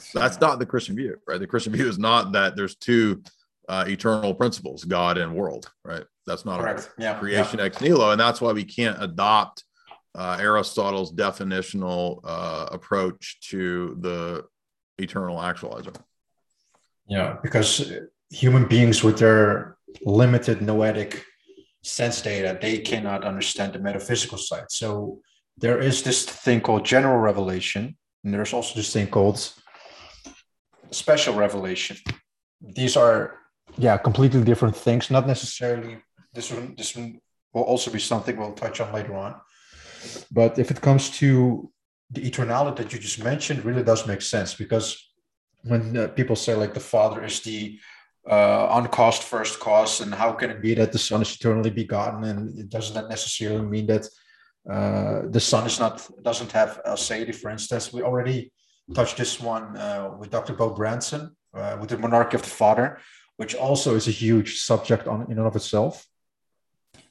[0.00, 1.38] So that's not the Christian view, right?
[1.38, 3.22] The Christian view is not that there's two
[3.68, 6.04] uh, eternal principles, God and world, right?
[6.26, 6.90] That's not Correct.
[6.98, 7.18] a yeah.
[7.18, 7.66] creation yeah.
[7.66, 9.62] ex nihilo, and that's why we can't adopt
[10.14, 14.44] uh, Aristotle's definitional uh, approach to the
[14.98, 15.94] eternal actualizer.
[17.06, 17.92] Yeah, because
[18.30, 21.24] human beings with their limited noetic
[21.82, 24.66] sense data, they cannot understand the metaphysical side.
[24.70, 25.20] So
[25.58, 29.52] there is this thing called general revelation, and there's also this thing called
[30.90, 31.96] special revelation.
[32.60, 33.38] These are,
[33.76, 35.10] yeah, completely different things.
[35.10, 35.98] Not necessarily
[36.32, 36.74] this one.
[36.76, 37.20] This one
[37.52, 39.34] will also be something we'll touch on later on.
[40.30, 41.70] But if it comes to
[42.10, 45.10] the eternality that you just mentioned, really does make sense because
[45.62, 47.78] when uh, people say like the Father is the
[48.28, 52.24] uh, uncaused first cause, and how can it be that the Son is eternally begotten,
[52.24, 54.06] and it doesn't necessarily mean that
[54.70, 57.92] uh, the Son is not doesn't have aseity, for instance.
[57.92, 58.52] We already
[58.94, 60.54] touched this one uh, with Dr.
[60.54, 62.98] Beau Branson uh, with the monarchy of the Father,
[63.36, 66.06] which also is a huge subject on in and of itself.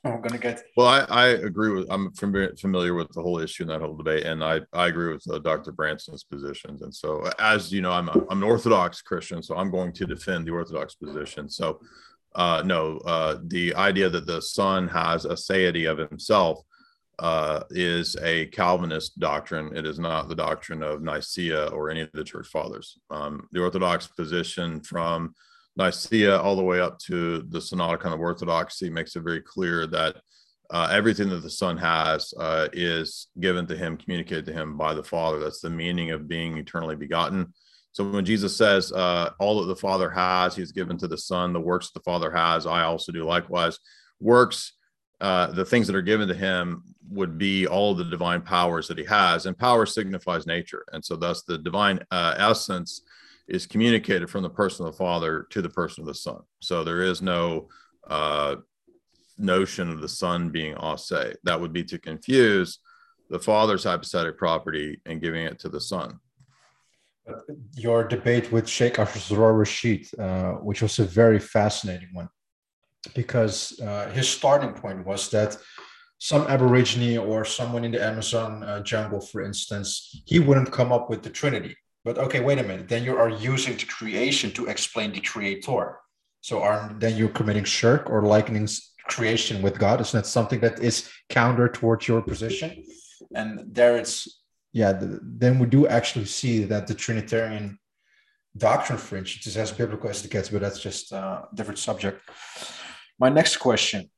[0.06, 0.62] I'm gonna get.
[0.76, 1.88] Well, I, I agree with.
[1.89, 5.24] I'm familiar with the whole issue and that whole debate, and I I agree with
[5.30, 5.72] uh, Dr.
[5.72, 6.82] Branson's positions.
[6.82, 10.06] And so, as you know, I'm a, I'm an Orthodox Christian, so I'm going to
[10.06, 11.48] defend the Orthodox position.
[11.48, 11.80] So,
[12.36, 16.60] uh, no, uh, the idea that the Son has a aseity of himself
[17.20, 19.76] uh, is a Calvinist doctrine.
[19.76, 22.98] It is not the doctrine of Nicaea or any of the church fathers.
[23.10, 25.34] Um, the Orthodox position from
[25.75, 30.17] Nicaea all the way up to the Synodicon of Orthodoxy makes it very clear that
[30.69, 34.93] uh, everything that the Son has uh, is given to him, communicated to him by
[34.93, 35.39] the Father.
[35.39, 37.53] That's the meaning of being eternally begotten.
[37.91, 41.53] So when Jesus says, uh, All that the Father has, he's given to the Son,
[41.53, 43.77] the works the Father has, I also do likewise.
[44.19, 44.73] Works,
[45.21, 48.97] uh, the things that are given to him would be all the divine powers that
[48.97, 50.83] he has, and power signifies nature.
[50.91, 53.01] And so, thus, the divine uh, essence
[53.47, 56.39] is communicated from the person of the Father to the person of the Son.
[56.60, 57.69] So there is no
[58.10, 58.56] uh,
[59.38, 61.36] notion of the Son being ase.
[61.43, 62.79] That would be to confuse
[63.29, 66.19] the Father's hypostatic property and giving it to the Son.
[67.75, 72.29] Your debate with Sheikh Asrar Rashid, uh, which was a very fascinating one,
[73.15, 75.58] because uh, his starting point was that
[76.19, 81.10] some Aborigine or someone in the Amazon uh, jungle, for instance, he wouldn't come up
[81.10, 82.88] with the Trinity but okay, wait a minute.
[82.88, 86.00] Then you are using the creation to explain the creator.
[86.42, 88.68] So are then you're committing shirk or likening
[89.08, 90.02] creation with God?
[90.02, 92.84] Isn't that something that is counter towards your position?
[93.34, 94.42] And there it's
[94.74, 94.92] yeah.
[94.94, 97.80] The, then we do actually see that the Trinitarian
[98.58, 102.22] doctrine, for instance, is as biblical as it gets, but that's just a different subject.
[103.20, 104.10] My next question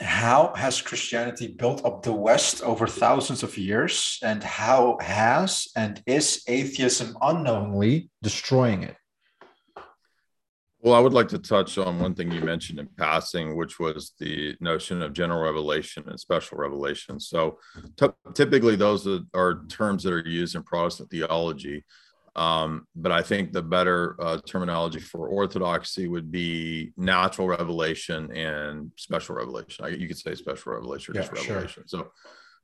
[0.00, 6.02] how has Christianity built up the West over thousands of years, and how has and
[6.06, 8.96] is atheism unknowingly destroying it?
[10.80, 14.12] Well, I would like to touch on one thing you mentioned in passing, which was
[14.20, 17.18] the notion of general revelation and special revelation.
[17.18, 17.58] So,
[17.96, 21.84] t- typically, those are terms that are used in Protestant theology.
[22.36, 28.90] Um, but I think the better uh, terminology for orthodoxy would be natural revelation and
[28.96, 29.86] special revelation.
[29.86, 31.84] I, you could say special revelation or yeah, just revelation.
[31.88, 32.02] Sure.
[32.02, 32.10] So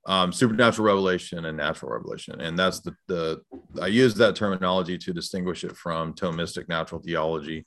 [0.05, 2.41] um, supernatural revelation and natural revelation.
[2.43, 3.41] And that's the, the,
[3.81, 7.65] I use that terminology to distinguish it from Thomistic natural theology.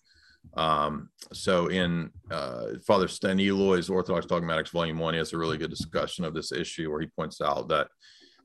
[0.56, 5.72] Um, so in uh, Father Staniloae's Orthodox Dogmatics, Volume One, he has a really good
[5.72, 7.88] discussion of this issue where he points out that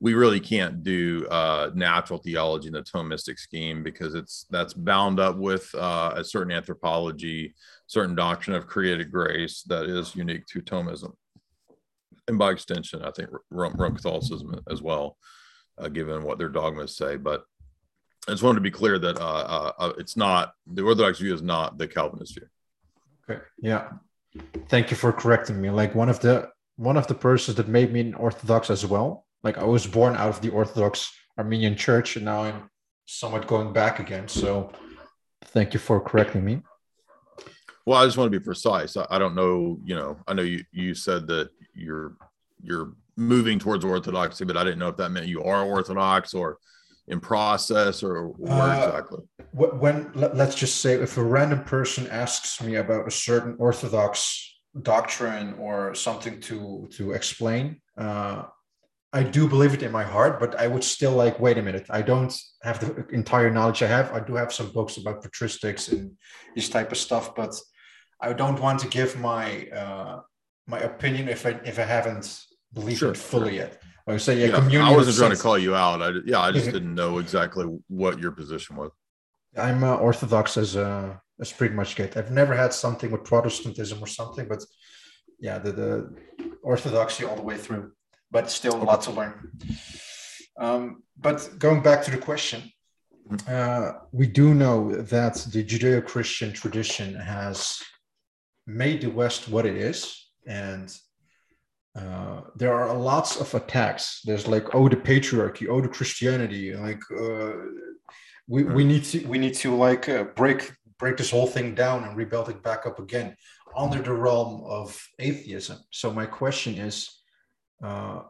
[0.00, 5.20] we really can't do uh, natural theology in the Thomistic scheme because it's that's bound
[5.20, 7.54] up with uh, a certain anthropology,
[7.86, 11.12] certain doctrine of created grace that is unique to Thomism
[12.30, 15.16] and by extension, I think Rome, Rome Catholicism as well,
[15.76, 17.16] uh, given what their dogmas say.
[17.16, 17.44] But
[18.28, 21.34] I just wanted to be clear that uh, uh, uh, it's not the Orthodox view
[21.34, 22.46] is not the Calvinist view.
[23.28, 23.42] Okay.
[23.58, 23.88] Yeah.
[24.68, 25.70] Thank you for correcting me.
[25.70, 29.26] Like one of the one of the persons that made me an Orthodox as well.
[29.42, 32.70] Like I was born out of the Orthodox Armenian Church, and now I'm
[33.06, 34.28] somewhat going back again.
[34.28, 34.72] So
[35.46, 36.62] thank you for correcting me.
[37.86, 38.96] Well, I just want to be precise.
[38.96, 39.78] I, I don't know.
[39.84, 42.16] You know, I know you you said that you're
[42.62, 46.58] you're moving towards orthodoxy, but I didn't know if that meant you are orthodox or
[47.08, 49.18] in process or where uh, exactly.
[49.52, 54.46] When let's just say if a random person asks me about a certain orthodox
[54.82, 58.44] doctrine or something to to explain, uh,
[59.12, 61.86] I do believe it in my heart, but I would still like, wait a minute,
[61.90, 64.12] I don't have the entire knowledge I have.
[64.12, 66.12] I do have some books about patristics and
[66.54, 67.60] this type of stuff, but
[68.20, 70.20] I don't want to give my uh,
[70.66, 72.26] my opinion if I if I haven't
[72.72, 73.62] believed sure, it fully sure.
[73.62, 73.82] yet.
[74.06, 74.82] I would say, yeah, yeah communion.
[74.82, 76.02] I wasn't trying to call you out.
[76.02, 78.90] I yeah, I just didn't know exactly what your position was.
[79.56, 82.16] I'm uh, Orthodox as uh, as pretty much get.
[82.16, 84.62] I've never had something with Protestantism or something, but
[85.40, 85.92] yeah, the, the
[86.62, 87.92] Orthodoxy all the way through.
[88.30, 89.50] But still, a lot to learn.
[90.58, 92.62] Um, but going back to the question,
[93.28, 93.46] mm-hmm.
[93.48, 97.80] uh, we do know that the Judeo-Christian tradition has
[98.66, 100.94] made the West what it is, and
[101.96, 104.20] uh, there are lots of attacks.
[104.24, 106.74] There's like, oh, the patriarchy, oh, the Christianity.
[106.74, 107.52] Like, uh,
[108.46, 112.04] we, we need to we need to like uh, break break this whole thing down
[112.04, 113.34] and rebuild it back up again
[113.76, 115.78] under the realm of atheism.
[115.90, 117.19] So my question is,
[117.82, 118.22] uh,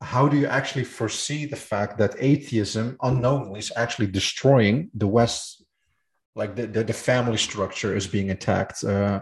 [0.00, 5.64] how do you actually foresee the fact that atheism unknowingly is actually destroying the West?
[6.34, 8.84] Like the, the, the family structure is being attacked.
[8.84, 9.20] Uh,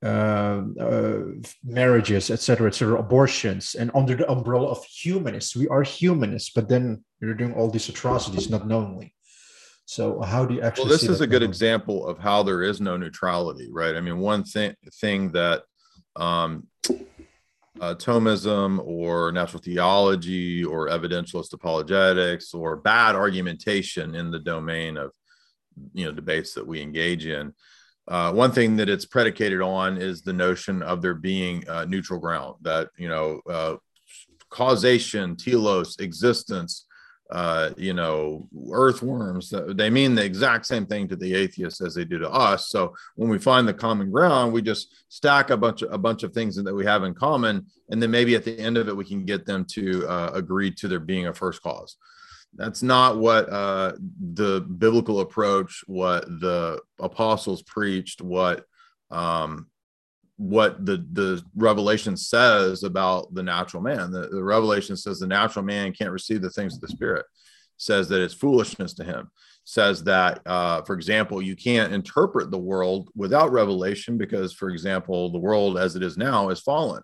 [0.00, 1.18] uh, uh,
[1.64, 5.56] marriages, etc., etc., abortions, and under the umbrella of humanists.
[5.56, 9.12] We are humanists, but then you're doing all these atrocities not knowingly.
[9.86, 10.84] So how do you actually?
[10.84, 13.96] Well, this is a good example of how there is no neutrality, right?
[13.96, 15.64] I mean, one thing thing that
[16.14, 16.68] um,
[17.80, 25.12] uh, Thomism or natural theology or evidentialist apologetics or bad argumentation in the domain of
[25.92, 27.52] you know debates that we engage in.
[28.08, 32.18] Uh, one thing that it's predicated on is the notion of there being uh, neutral
[32.18, 33.76] ground that you know uh,
[34.50, 36.86] causation telos existence
[37.30, 42.04] uh, you know earthworms they mean the exact same thing to the atheists as they
[42.04, 42.68] do to us.
[42.68, 46.22] So when we find the common ground we just stack a bunch of a bunch
[46.22, 48.96] of things that we have in common and then maybe at the end of it
[48.96, 51.96] we can get them to uh, agree to there being a first cause.
[52.54, 53.92] That's not what uh,
[54.34, 58.64] the biblical approach, what the apostles preached, what
[59.10, 59.68] um,
[60.38, 64.10] what the the revelation says about the natural man.
[64.10, 67.26] The, the revelation says the natural man can't receive the things of the spirit.
[67.76, 69.30] Says that it's foolishness to him.
[69.64, 75.30] Says that, uh, for example, you can't interpret the world without revelation because, for example,
[75.30, 77.02] the world as it is now is fallen.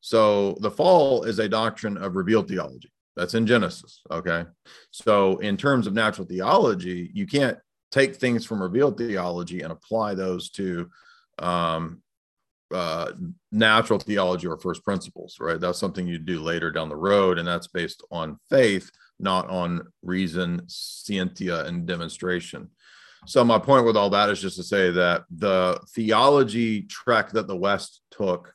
[0.00, 2.92] So the fall is a doctrine of revealed theology.
[3.16, 4.02] That's in Genesis.
[4.10, 4.44] Okay.
[4.92, 7.58] So, in terms of natural theology, you can't
[7.90, 10.88] take things from revealed theology and apply those to
[11.38, 12.02] um,
[12.72, 13.12] uh,
[13.52, 15.60] natural theology or first principles, right?
[15.60, 17.38] That's something you do later down the road.
[17.38, 22.68] And that's based on faith, not on reason, scientia, and demonstration.
[23.26, 27.48] So, my point with all that is just to say that the theology trek that
[27.48, 28.54] the West took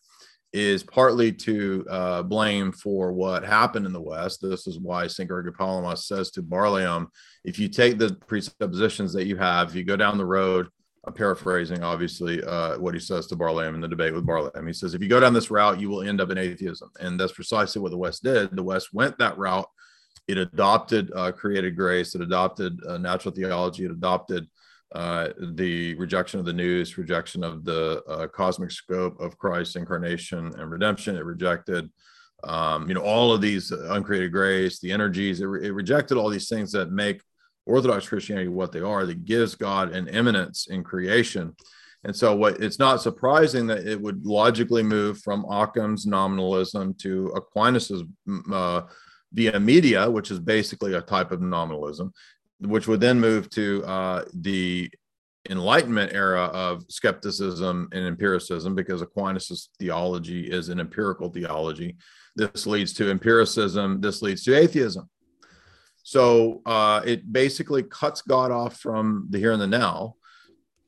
[0.54, 4.40] is partly to uh, blame for what happened in the West.
[4.42, 5.28] This is why St.
[5.28, 7.08] Gregory Palamas says to Barlaam,
[7.44, 10.70] if you take the presuppositions that you have, you go down the road,
[11.06, 14.66] I'm paraphrasing, obviously, uh, what he says to Barlaam in the debate with Barlaam.
[14.66, 16.90] He says, if you go down this route, you will end up in atheism.
[17.00, 18.56] And that's precisely what the West did.
[18.56, 19.70] The West went that route.
[20.28, 24.48] It adopted uh, created grace, it adopted uh, natural theology, it adopted
[24.94, 30.54] uh, the rejection of the nous, rejection of the uh, cosmic scope of Christ's incarnation
[30.58, 31.18] and redemption.
[31.18, 31.90] It rejected,
[32.44, 35.42] um, you know, all of these uncreated grace, the energies.
[35.42, 37.22] It, re- it, rejected all these things that make
[37.66, 39.06] Orthodox Christianity what they are.
[39.06, 41.56] That gives God an immanence in creation,
[42.04, 47.34] And so, what it's not surprising that it would logically move from Occam's nominalism to
[47.36, 48.04] Aquinas's
[48.52, 48.82] uh,
[49.32, 52.12] via media, which is basically a type of nominalism,
[52.60, 54.90] which would then move to uh, the
[55.50, 61.98] Enlightenment era of skepticism and empiricism, because Aquinas' theology is an empirical theology.
[62.36, 64.02] This leads to empiricism.
[64.02, 65.10] This leads to atheism.
[66.04, 70.16] So uh, it basically cuts God off from the here and the now.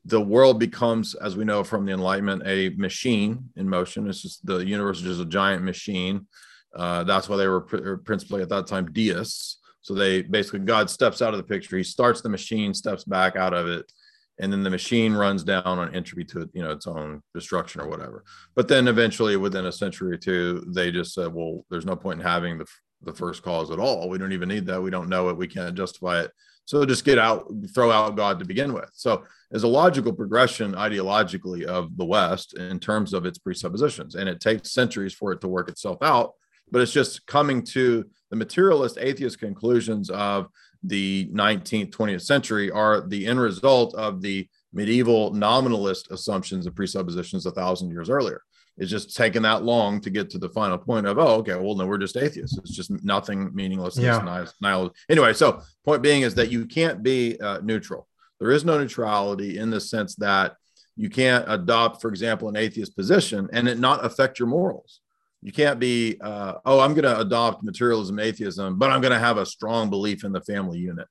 [0.04, 4.08] The world becomes, as we know from the Enlightenment, a machine in motion.
[4.08, 6.28] It's just the universe is just a giant machine.
[6.76, 9.58] Uh, that's why they were pr- principally at that time deists.
[9.80, 11.76] So they basically God steps out of the picture.
[11.76, 13.90] He starts the machine, steps back out of it,
[14.38, 17.88] and then the machine runs down on entropy to you know its own destruction or
[17.88, 18.24] whatever.
[18.54, 22.20] But then eventually, within a century or two, they just said, well, there's no point
[22.20, 22.66] in having the
[23.02, 24.08] the first cause at all.
[24.08, 24.82] We don't even need that.
[24.82, 25.36] We don't know it.
[25.36, 26.30] We can't justify it.
[26.64, 28.90] So just get out, throw out God to begin with.
[28.92, 29.22] So
[29.52, 34.40] as a logical progression ideologically of the West in terms of its presuppositions, and it
[34.40, 36.32] takes centuries for it to work itself out.
[36.72, 40.48] But it's just coming to the materialist atheist conclusions of
[40.82, 47.46] the 19th, 20th century are the end result of the medieval nominalist assumptions and presuppositions
[47.46, 48.42] a thousand years earlier.
[48.78, 51.74] It's just taking that long to get to the final point of, oh, okay, well,
[51.74, 52.58] no, we're just atheists.
[52.58, 53.96] It's just nothing meaningless.
[53.96, 54.46] Yeah.
[54.60, 58.06] Nihil- anyway, so point being is that you can't be uh, neutral.
[58.38, 60.56] There is no neutrality in the sense that
[60.94, 65.00] you can't adopt, for example, an atheist position and it not affect your morals.
[65.40, 69.18] You can't be, uh, oh, I'm going to adopt materialism, atheism, but I'm going to
[69.18, 71.06] have a strong belief in the family unit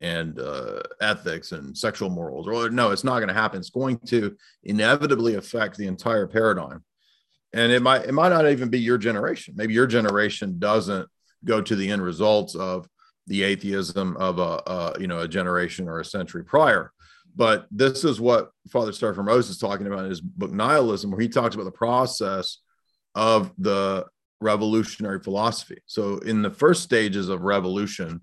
[0.00, 2.48] and uh, ethics and sexual morals.
[2.48, 3.60] Or no, it's not going to happen.
[3.60, 6.82] It's going to inevitably affect the entire paradigm
[7.52, 9.54] and it might it might not even be your generation.
[9.56, 11.08] Maybe your generation doesn't
[11.44, 12.88] go to the end results of
[13.26, 16.92] the atheism of a, a you know a generation or a century prior.
[17.34, 21.20] But this is what father Seraphim Rose is talking about in his book nihilism where
[21.20, 22.58] he talks about the process
[23.14, 24.06] of the
[24.40, 25.78] revolutionary philosophy.
[25.86, 28.20] So in the first stages of revolution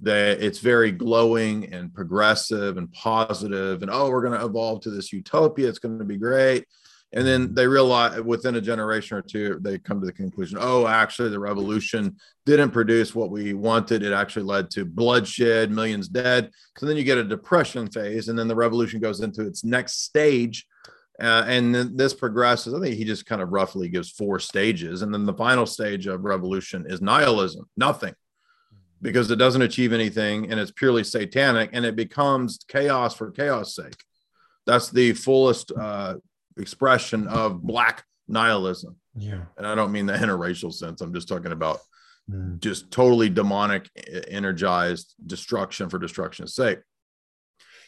[0.00, 4.90] that it's very glowing and progressive and positive and oh we're going to evolve to
[4.90, 5.68] this utopia.
[5.68, 6.64] It's going to be great
[7.12, 10.86] and then they realize within a generation or two they come to the conclusion oh
[10.86, 12.14] actually the revolution
[12.48, 14.02] didn't produce what we wanted.
[14.02, 16.50] It actually led to bloodshed millions dead.
[16.78, 20.04] So then you get a depression phase and then the revolution goes into its next
[20.04, 20.66] stage
[21.20, 22.72] uh, and then this progresses.
[22.72, 26.06] I think he just kind of roughly gives four stages and then the final stage
[26.06, 28.14] of revolution is nihilism nothing
[29.02, 33.76] because it doesn't achieve anything and it's purely satanic and it becomes chaos for chaos
[33.76, 34.02] sake.
[34.64, 36.14] That's the fullest uh,
[36.58, 38.96] expression of black nihilism.
[39.16, 39.42] Yeah.
[39.56, 41.00] And I don't mean that in a racial sense.
[41.00, 41.80] I'm just talking about
[42.30, 42.60] mm.
[42.60, 43.88] just totally demonic,
[44.28, 46.80] energized destruction for destruction's sake.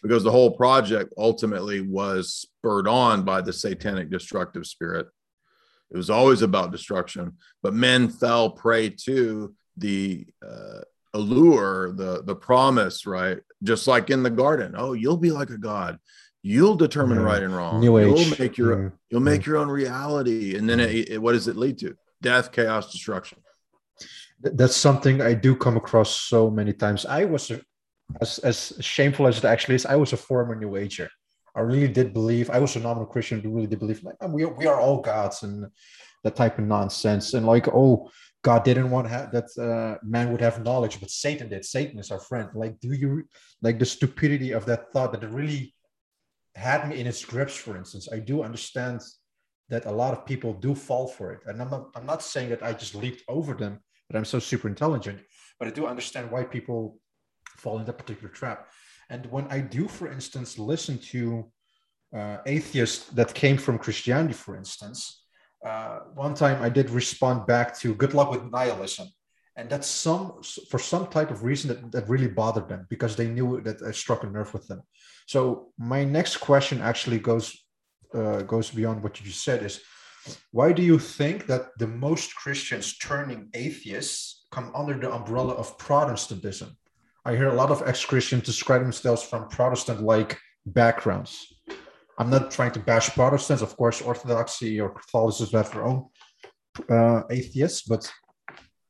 [0.03, 5.07] Because the whole project ultimately was spurred on by the satanic destructive spirit.
[5.91, 10.81] It was always about destruction, but men fell prey to the uh,
[11.13, 13.39] allure, the the promise, right?
[13.63, 14.75] Just like in the garden.
[14.75, 15.99] Oh, you'll be like a god
[16.43, 17.25] you'll determine yeah.
[17.25, 18.39] right and wrong New you'll age.
[18.39, 18.89] make your yeah.
[19.11, 22.53] you'll make your own reality and then it, it, what does it lead to death
[22.53, 23.39] chaos destruction
[24.41, 27.53] that's something i do come across so many times i was
[28.21, 31.09] as, as shameful as it actually is i was a former new ager
[31.55, 34.45] i really did believe i was a nominal christian who really did believe like we,
[34.47, 35.67] we are all gods and
[36.25, 38.11] that type of nonsense and like oh
[38.43, 41.65] God didn't want have, that uh, man would have knowledge, but Satan did.
[41.65, 42.49] Satan is our friend.
[42.55, 43.25] Like, do you
[43.61, 45.75] like the stupidity of that thought that it really
[46.55, 49.01] had me in its grips, for instance, I do understand
[49.69, 51.41] that a lot of people do fall for it.
[51.47, 53.79] And I'm not, I'm not saying that I just leaped over them,
[54.09, 55.21] that I'm so super intelligent,
[55.59, 56.99] but I do understand why people
[57.57, 58.69] fall in that particular trap.
[59.11, 61.51] And when I do, for instance, listen to
[62.15, 65.25] uh, atheists that came from Christianity, for instance,
[65.65, 69.09] uh, one time I did respond back to good luck with nihilism.
[69.57, 70.41] And that's some
[70.71, 73.91] for some type of reason that, that really bothered them because they knew that I
[73.91, 74.83] struck a nerve with them.
[75.31, 77.47] So my next question actually goes
[78.13, 79.81] uh, goes beyond what you just said is
[80.51, 85.79] why do you think that the most Christians turning atheists come under the umbrella of
[85.79, 86.77] Protestantism?
[87.25, 91.33] I hear a lot of ex-Christians describe themselves from Protestant-like backgrounds.
[92.19, 95.99] I'm not trying to bash Protestants, of course, Orthodoxy or Catholicism have their own
[96.97, 98.03] uh, atheists, but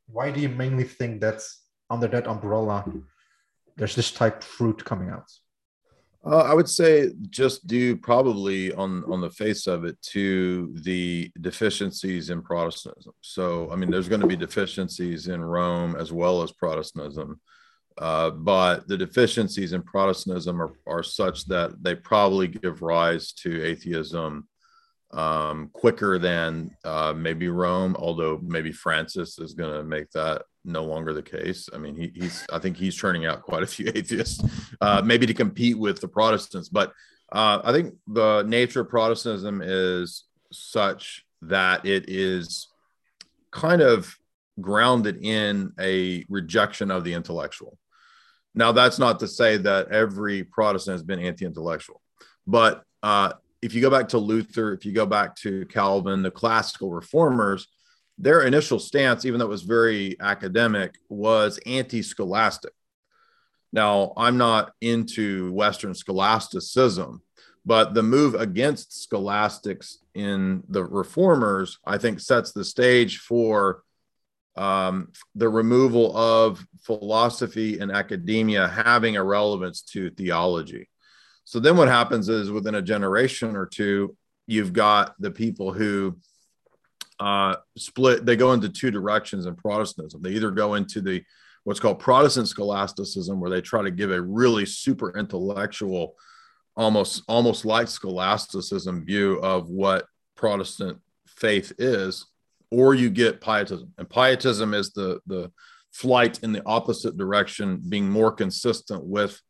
[0.06, 1.42] why do you mainly think that
[1.90, 2.76] under that umbrella
[3.76, 5.30] there's this type of fruit coming out?
[6.24, 11.30] Uh, I would say just due probably on on the face of it to the
[11.40, 13.14] deficiencies in Protestantism.
[13.22, 17.40] So I mean, there's going to be deficiencies in Rome as well as Protestantism.
[17.98, 23.62] Uh, but the deficiencies in Protestantism are, are such that they probably give rise to
[23.62, 24.46] atheism
[25.12, 30.84] um, quicker than uh, maybe Rome, although maybe Francis is going to make that no
[30.84, 31.68] longer the case.
[31.72, 34.42] I mean, he, he's I think he's turning out quite a few atheists,
[34.80, 36.68] uh, maybe to compete with the Protestants.
[36.68, 36.92] But
[37.32, 42.68] uh, I think the nature of Protestantism is such that it is
[43.50, 44.16] kind of
[44.60, 47.78] grounded in a rejection of the intellectual.
[48.54, 52.00] Now, that's not to say that every Protestant has been anti-intellectual,
[52.46, 53.32] but uh,
[53.62, 57.68] if you go back to Luther, if you go back to Calvin, the classical reformers,
[58.18, 62.72] their initial stance, even though it was very academic, was anti scholastic.
[63.72, 67.22] Now, I'm not into Western scholasticism,
[67.64, 73.82] but the move against scholastics in the reformers, I think, sets the stage for
[74.56, 80.89] um, the removal of philosophy and academia having a relevance to theology.
[81.50, 86.16] So then what happens is within a generation or two, you've got the people who
[87.18, 90.22] uh, split, they go into two directions in Protestantism.
[90.22, 91.24] They either go into the
[91.64, 96.14] what's called Protestant scholasticism, where they try to give a really super intellectual,
[96.76, 102.26] almost almost like scholasticism view of what Protestant faith is,
[102.70, 103.92] or you get pietism.
[103.98, 105.50] And pietism is the the
[105.90, 109.42] flight in the opposite direction, being more consistent with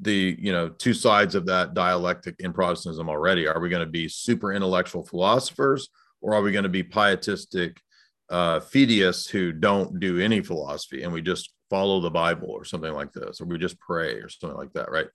[0.00, 3.46] the you know two sides of that dialectic in protestantism already.
[3.46, 5.88] Are we going to be super intellectual philosophers
[6.20, 7.80] or are we going to be pietistic
[8.30, 12.92] uh fideists who don't do any philosophy and we just follow the bible or something
[12.92, 15.06] like this or we just pray or something like that right?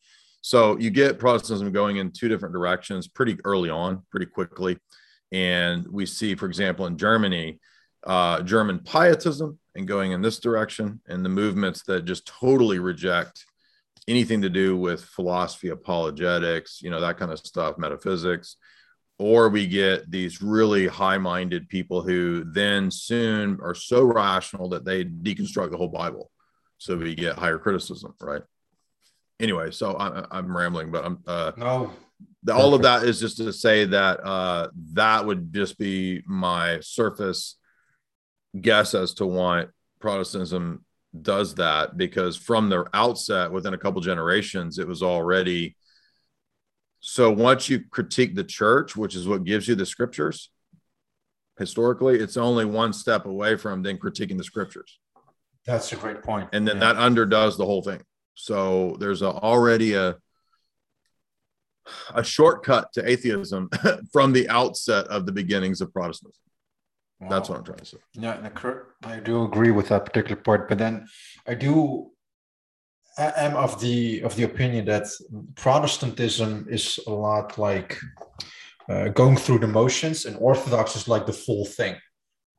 [0.42, 4.78] So you get protestantism going in two different directions pretty early on pretty quickly.
[5.32, 7.60] And we see for example in germany
[8.06, 13.46] uh, german pietism and going in this direction and the movements that just totally reject
[14.08, 18.58] anything to do with philosophy, apologetics, you know, that kind of stuff, metaphysics,
[19.18, 24.86] or we get these really high minded people who then soon are so rational that
[24.86, 26.30] they deconstruct the whole Bible.
[26.78, 28.42] So we get higher criticism, right?
[29.40, 31.92] Anyway, so I, am I'm rambling, but I'm uh, no.
[32.44, 36.80] The, all of that is just to say that uh, that would just be my
[36.82, 37.58] surface
[38.60, 39.68] guess as to why
[40.00, 40.84] Protestantism
[41.22, 45.76] does that because from the outset within a couple generations it was already
[47.00, 50.50] so once you critique the church which is what gives you the scriptures
[51.58, 55.00] historically it's only one step away from then critiquing the scriptures.
[55.66, 56.50] That's a great point.
[56.52, 56.94] And then yeah.
[56.94, 58.02] that underdoes the whole thing.
[58.36, 60.18] So there's a, already a
[62.16, 63.70] a shortcut to atheism
[64.14, 66.43] from the outset of the beginnings of protestantism
[67.20, 67.30] Wow.
[67.30, 67.98] That's what I'm trying to say.
[68.14, 68.50] Yeah,
[69.04, 71.08] I do agree with that particular part, but then
[71.48, 72.12] I do
[73.18, 75.08] I am of the of the opinion that
[75.56, 77.98] Protestantism is a lot like
[78.90, 81.96] uh, going through the motions, and Orthodox is like the full thing,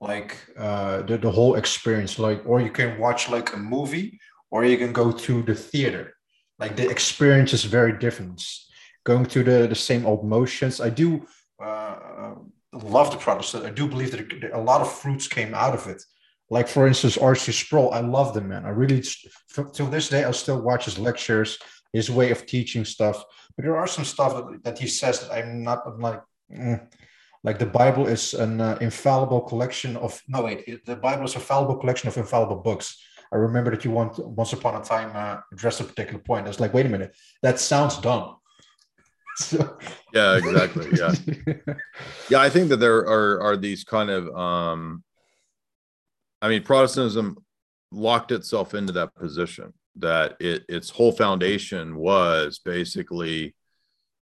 [0.01, 2.19] like uh, the the whole experience.
[2.19, 6.15] Like, or you can watch like a movie, or you can go to the theater.
[6.59, 8.43] Like the experience is very different.
[9.05, 10.81] Going through the the same old motions.
[10.81, 11.27] I do
[11.63, 12.35] uh,
[12.83, 13.65] love the Protestant.
[13.65, 16.03] I do believe that a lot of fruits came out of it.
[16.51, 17.53] Like for instance, R.C.
[17.53, 18.65] Sproul, I love the man.
[18.67, 19.03] I really,
[19.73, 21.59] till this day, I still watch his lectures,
[21.93, 23.25] his way of teaching stuff.
[23.57, 26.23] But there are some stuff that, that he says that I'm not I'm like,
[26.53, 26.87] mm.
[27.43, 30.21] like the Bible is an uh, infallible collection of.
[30.29, 32.99] No wait, the Bible is a fallible collection of infallible books.
[33.33, 36.45] I remember that you want once upon a time uh, addressed a particular point.
[36.45, 38.37] I was like, wait a minute, that sounds dumb.
[39.37, 39.79] so.
[40.13, 41.13] yeah exactly yeah.
[42.31, 45.03] Yeah i think that there are are these kind of um
[46.41, 47.37] i mean protestantism
[47.91, 53.55] locked itself into that position that it its whole foundation was basically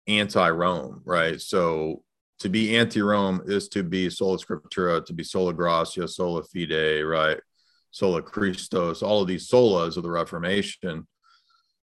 [0.08, 1.40] anti-rome right?
[1.40, 2.04] So
[2.40, 7.40] to be anti-rome is to be sola scriptura to be sola gratia sola fide right?
[7.92, 11.08] Sola christos all of these solas of the reformation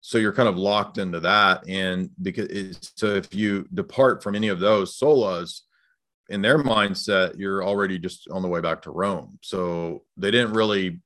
[0.07, 2.47] so you're kind of locked into that and because
[2.95, 5.63] so if you depart from any of those solas
[6.29, 9.37] in their mindset you're already just on the way back to rome.
[9.41, 11.01] So they didn't really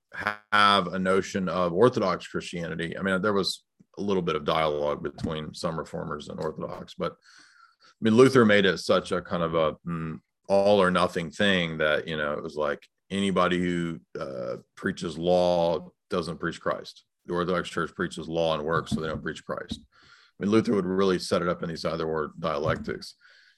[0.51, 2.95] have a notion of orthodox christianity.
[2.95, 3.63] I mean there was
[3.97, 8.65] a little bit of dialogue between some reformers and orthodox but i mean luther made
[8.65, 12.43] it such a kind of a mm, all or nothing thing that you know it
[12.43, 18.55] was like anybody who uh, preaches law doesn't preach christ the Orthodox Church preaches law
[18.55, 19.79] and works, so they don't preach Christ.
[19.79, 23.15] I mean, Luther would really set it up in these other word dialectics.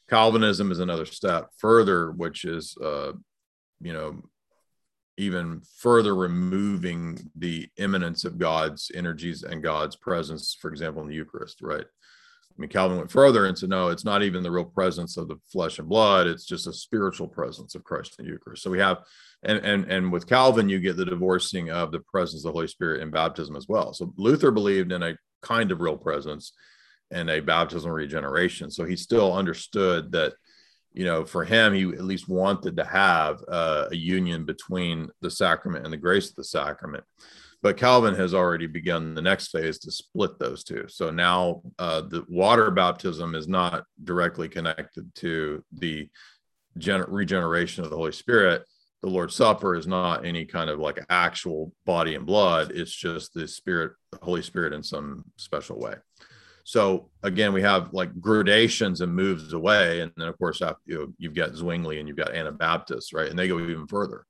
[0.09, 3.13] Calvinism is another step further, which is, uh,
[3.79, 4.21] you know,
[5.17, 11.15] even further removing the immanence of God's energies and God's presence, for example, in the
[11.15, 11.85] Eucharist, right?
[12.55, 15.27] I mean, Calvin went further and said, no, it's not even the real presence of
[15.27, 16.27] the flesh and blood.
[16.27, 18.61] It's just a spiritual presence of Christ in the Eucharist.
[18.61, 18.99] So we have,
[19.41, 22.67] and and and with Calvin, you get the divorcing of the presence of the Holy
[22.67, 23.91] Spirit in baptism as well.
[23.93, 26.53] So Luther believed in a kind of real presence
[27.09, 28.69] and a baptismal regeneration.
[28.69, 30.33] So he still understood that,
[30.93, 35.31] you know, for him, he at least wanted to have uh, a union between the
[35.31, 37.03] sacrament and the grace of the sacrament.
[37.63, 40.85] But Calvin has already begun the next phase to split those two.
[40.89, 46.09] So now uh, the water baptism is not directly connected to the
[46.77, 48.65] gen- regeneration of the Holy Spirit.
[49.01, 52.71] The Lord's Supper is not any kind of like actual body and blood.
[52.71, 55.95] It's just the Spirit, the Holy Spirit in some special way.
[56.65, 60.97] So again, we have like gradations and moves away, and then of course after, you
[60.97, 63.29] know, you've got Zwingli and you've got Anabaptists, right?
[63.29, 64.25] And they go even further.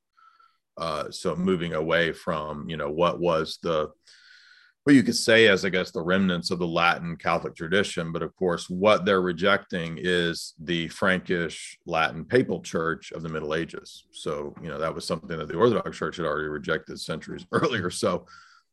[0.78, 3.90] Uh, so moving away from you know what was the
[4.84, 8.22] what you could say as I guess the remnants of the Latin Catholic tradition, but
[8.22, 14.06] of course what they're rejecting is the Frankish Latin Papal Church of the Middle Ages.
[14.12, 17.90] So you know that was something that the Orthodox Church had already rejected centuries earlier.
[17.90, 18.26] So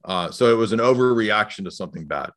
[0.05, 2.31] uh, so it was an overreaction to something bad.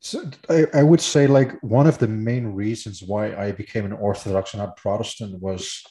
[0.00, 3.92] So I, I would say like one of the main reasons why I became an
[3.92, 5.82] Orthodox and not Protestant was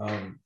[0.00, 0.40] um,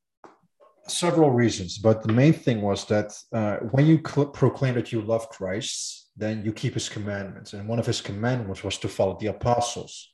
[0.89, 5.01] several reasons, but the main thing was that uh, when you cl- proclaim that you
[5.03, 7.53] love Christ, then you keep his commandments.
[7.53, 10.12] And one of his commandments was to follow the apostles.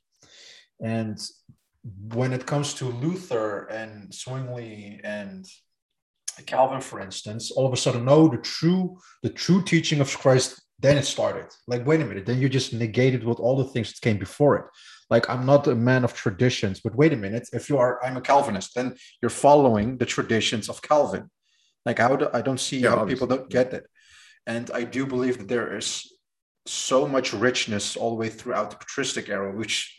[0.81, 1.19] And
[2.13, 5.45] when it comes to Luther and Zwingli and
[6.45, 10.61] Calvin, for instance, all of a sudden, no, the true the true teaching of Christ,
[10.79, 11.47] then it started.
[11.67, 14.57] Like, wait a minute, then you just negated what all the things that came before
[14.57, 14.65] it
[15.09, 18.17] like i'm not a man of traditions but wait a minute if you are i'm
[18.17, 21.29] a calvinist then you're following the traditions of calvin
[21.85, 23.25] like how do, i don't see yeah, how obviously.
[23.27, 23.85] people don't get it
[24.47, 26.11] and i do believe that there is
[26.65, 29.95] so much richness all the way throughout the patristic era which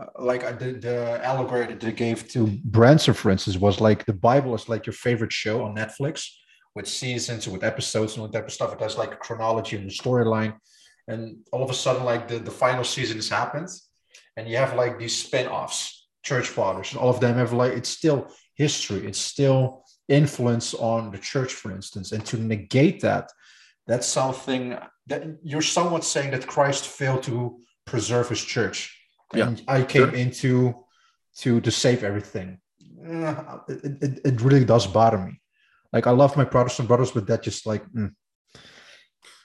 [0.00, 4.04] uh, like uh, the, the allegory that they gave to Branson, for instance, was like
[4.06, 6.26] the Bible is like your favorite show on Netflix
[6.74, 8.72] with seasons, with episodes, and all that type of stuff.
[8.72, 10.56] It has like a chronology and a storyline.
[11.06, 13.68] And all of a sudden, like the, the final season has happened
[14.36, 17.88] and you have like these spin-offs church fathers and all of them have like it's
[17.88, 19.06] still history.
[19.06, 22.12] It's still influence on the church for instance.
[22.12, 23.30] And to negate that
[23.86, 28.98] that's something that you're somewhat saying that christ failed to preserve his church.
[29.32, 30.14] And yeah, i came sure.
[30.14, 30.74] into
[31.38, 32.58] to to save everything.
[33.68, 35.40] It, it, it really does bother me.
[35.92, 38.12] Like i love my protestant brothers but that just like mm,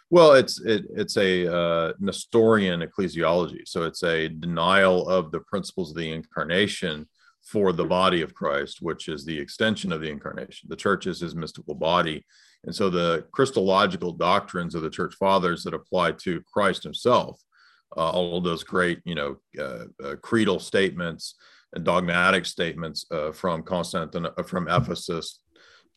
[0.09, 5.91] well, it's it, it's a uh, Nestorian ecclesiology, so it's a denial of the principles
[5.91, 7.07] of the incarnation
[7.43, 10.69] for the body of Christ, which is the extension of the incarnation.
[10.69, 12.25] The church is his mystical body,
[12.65, 17.39] and so the Christological doctrines of the church fathers that apply to Christ Himself,
[17.95, 21.35] uh, all those great, you know, uh, uh creedal statements
[21.73, 25.39] and dogmatic statements uh, from Constantinople, uh, from Ephesus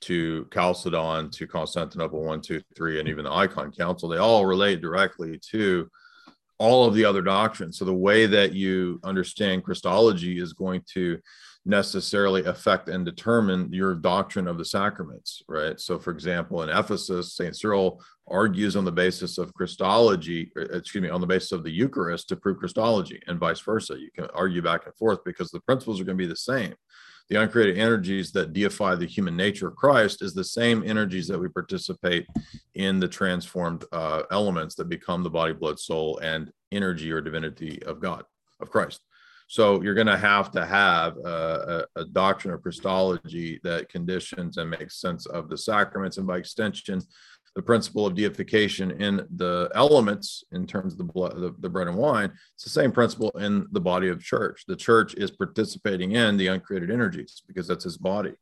[0.03, 4.81] to Chalcedon to Constantinople one, two, three, and even the Icon Council, they all relate
[4.81, 5.89] directly to
[6.59, 7.79] all of the other doctrines.
[7.79, 11.19] So the way that you understand Christology is going to
[11.65, 15.79] necessarily affect and determine your doctrine of the sacraments, right?
[15.79, 17.57] So, for example, in Ephesus, St.
[17.57, 22.29] Cyril argues on the basis of Christology, excuse me, on the basis of the Eucharist
[22.29, 23.99] to prove Christology, and vice versa.
[23.99, 26.75] You can argue back and forth because the principles are going to be the same
[27.29, 31.39] the uncreated energies that deify the human nature of Christ is the same energies that
[31.39, 32.27] we participate
[32.75, 37.83] in the transformed uh, elements that become the body, blood, soul, and energy or divinity
[37.85, 38.25] of God,
[38.61, 39.01] of Christ.
[39.53, 44.57] So you're going to have to have a, a, a, doctrine of Christology that conditions
[44.57, 47.03] and makes sense of the sacraments, and by extension,
[47.55, 51.87] the principle of deification in the elements in terms of the blood the, the, bread
[51.87, 54.65] and wine it's the same principle in the body of church.
[54.67, 58.33] The church is participating in the uncreated energies because that's his body.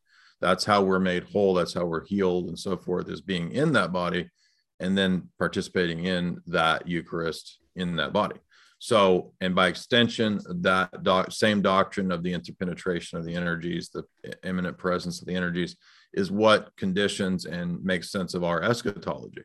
[0.40, 1.54] That's how we're made whole.
[1.54, 4.30] That's how we're healed and so forth is being in that body
[4.78, 8.36] and then participating in that eucharist in that body.
[8.78, 14.04] So and by extension that doc, same doctrine of the interpenetration of the energies the
[14.44, 15.76] immanent presence of the energies
[16.12, 19.42] is what conditions and makes sense of our eschatology.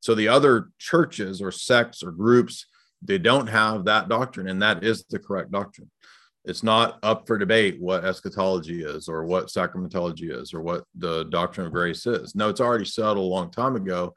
[0.00, 2.66] So the other churches or sects or groups,
[3.02, 5.90] they don't have that doctrine, and that is the correct doctrine.
[6.44, 11.24] It's not up for debate what eschatology is or what sacramentology is or what the
[11.24, 12.34] doctrine of grace is.
[12.34, 14.14] No, it's already settled a long time ago.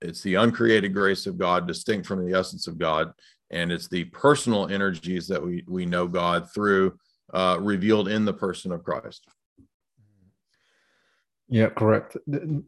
[0.00, 3.12] It's the uncreated grace of God, distinct from the essence of God,
[3.50, 6.98] and it's the personal energies that we we know God through,
[7.32, 9.24] uh, revealed in the person of Christ.
[11.52, 12.16] Yeah, correct.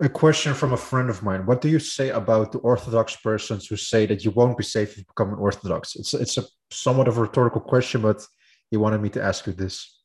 [0.03, 1.47] A question from a friend of mine.
[1.47, 4.93] What do you say about the Orthodox persons who say that you won't be safe
[4.93, 5.97] if you become an Orthodox?
[5.97, 8.23] It's it's a somewhat of a rhetorical question, but
[8.71, 10.03] he wanted me to ask you this.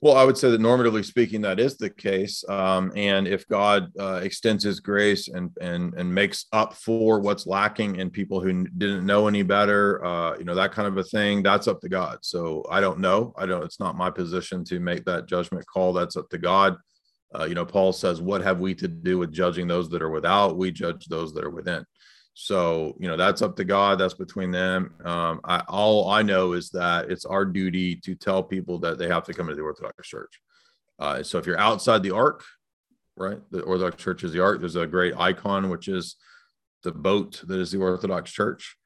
[0.00, 2.42] Well, I would say that normatively speaking, that is the case.
[2.48, 7.46] Um, and if God uh, extends His grace and and and makes up for what's
[7.46, 11.04] lacking in people who didn't know any better, uh, you know that kind of a
[11.04, 12.18] thing, that's up to God.
[12.22, 13.32] So I don't know.
[13.38, 13.62] I don't.
[13.62, 15.92] It's not my position to make that judgment call.
[15.92, 16.76] That's up to God.
[17.34, 20.10] Uh, you know, Paul says, "What have we to do with judging those that are
[20.10, 20.56] without?
[20.56, 21.84] We judge those that are within."
[22.38, 23.98] So you know that's up to God.
[23.98, 24.94] That's between them.
[25.04, 29.08] Um, I, all I know is that it's our duty to tell people that they
[29.08, 30.40] have to come to the Orthodox Church.
[30.98, 32.44] Uh, so if you're outside the Ark,
[33.16, 34.60] right, the Orthodox Church is the Ark.
[34.60, 36.16] There's a great icon which is
[36.82, 38.76] the boat that is the Orthodox Church.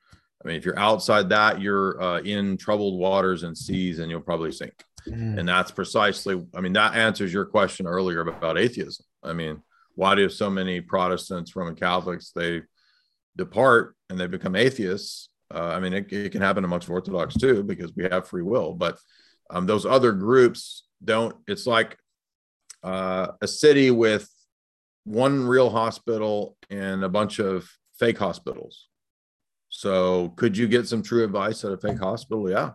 [0.44, 4.20] I mean, if you're outside that, you're uh, in troubled waters and seas, and you'll
[4.20, 4.84] probably sink.
[5.06, 5.38] Mm.
[5.38, 9.04] And that's precisely, I mean, that answers your question earlier about atheism.
[9.22, 9.62] I mean,
[9.94, 12.62] why do so many Protestants, Roman Catholics, they
[13.36, 15.28] depart and they become atheists?
[15.52, 18.72] Uh, I mean, it, it, can happen amongst Orthodox too, because we have free will.
[18.72, 18.98] But
[19.50, 21.98] um, those other groups don't, it's like
[22.82, 24.28] uh, a city with
[25.04, 28.86] one real hospital and a bunch of fake hospitals.
[29.68, 32.50] So, could you get some true advice at a fake hospital?
[32.50, 32.72] Yeah.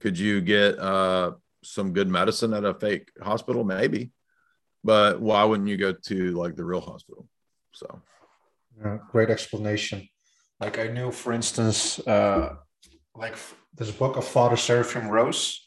[0.00, 1.32] Could you get uh,
[1.64, 4.10] some good medicine at a fake hospital, maybe.
[4.82, 7.26] But why wouldn't you go to like the real hospital?
[7.72, 8.02] So,
[8.78, 10.08] yeah, great explanation.
[10.60, 12.56] Like I knew, for instance, uh,
[13.14, 13.36] like
[13.74, 15.60] this book of Father Seraphim Rose.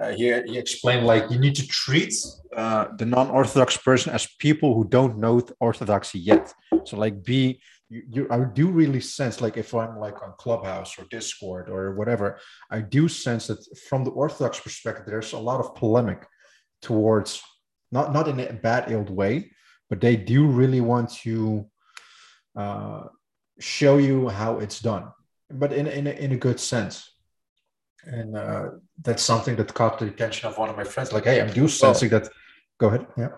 [0.00, 2.14] Uh, he, he explained like you need to treat
[2.56, 6.52] uh, the non-orthodox person as people who don't know orthodoxy yet
[6.84, 7.60] so like be
[7.92, 11.94] you, you, I do really sense like if I'm like on Clubhouse or Discord or
[11.94, 12.38] whatever,
[12.70, 16.26] I do sense that from the Orthodox perspective, there's a lot of polemic
[16.80, 17.42] towards
[17.90, 19.52] not not in a bad ill way,
[19.90, 21.66] but they do really want to
[22.56, 23.02] uh,
[23.60, 25.04] show you how it's done,
[25.50, 26.94] but in in a, in a good sense.
[28.04, 28.64] And uh,
[29.00, 31.12] that's something that caught the attention of one of my friends.
[31.12, 32.28] Like, hey, I'm do sensing that.
[32.78, 33.06] Go ahead.
[33.16, 33.28] Yeah.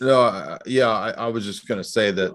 [0.00, 2.32] No, uh, yeah, I, I was just going to say that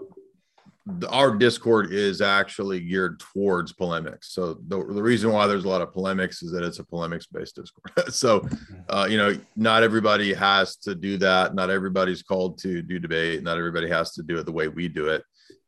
[1.10, 4.34] our discord is actually geared towards polemics.
[4.34, 7.26] So the, the reason why there's a lot of polemics is that it's a polemics
[7.28, 7.92] based discord.
[8.14, 8.76] So mm-hmm.
[8.90, 11.56] uh, you know not everybody has to do that.
[11.56, 13.44] Not everybody's called to do debate.
[13.44, 15.24] Not everybody has to do it the way we do it.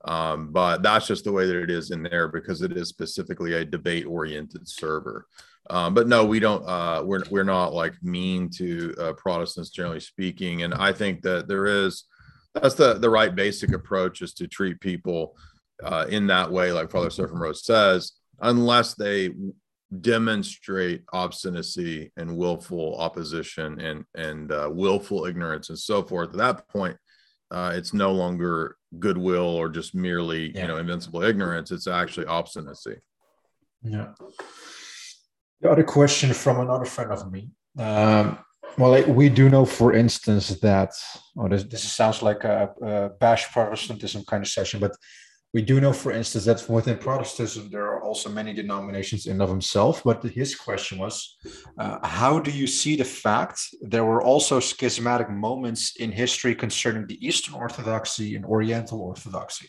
[0.05, 3.53] Um, but that's just the way that it is in there because it is specifically
[3.53, 5.27] a debate oriented server.
[5.69, 9.99] Um, but no we don't uh, we're, we're not like mean to uh, protestants generally
[9.99, 10.63] speaking.
[10.63, 12.05] And i think that there is
[12.53, 15.35] that's the the right basic approach is to treat people
[15.83, 19.31] uh, in that way, like Father Seraphim Rose says, unless they
[19.99, 26.29] demonstrate obstinacy and willful opposition and and uh, willful ignorance and so forth.
[26.29, 26.97] At that point,
[27.49, 30.61] uh, it's no longer goodwill or just merely yeah.
[30.61, 31.71] you know invincible ignorance.
[31.71, 32.97] It's actually obstinacy.
[33.83, 34.09] Yeah.
[35.61, 37.49] The other question from another friend of me.
[37.77, 38.39] Um,
[38.77, 40.91] well, we do know, for instance, that
[41.37, 44.95] oh, this, this sounds like a, a, bash Protestantism kind of session, but
[45.53, 49.41] we do know, for instance, that within Protestantism there are also many denominations in and
[49.41, 50.01] of himself.
[50.03, 51.37] But his question was,
[51.77, 57.05] uh, how do you see the fact there were also schismatic moments in history concerning
[57.07, 59.67] the Eastern Orthodoxy and Oriental Orthodoxy?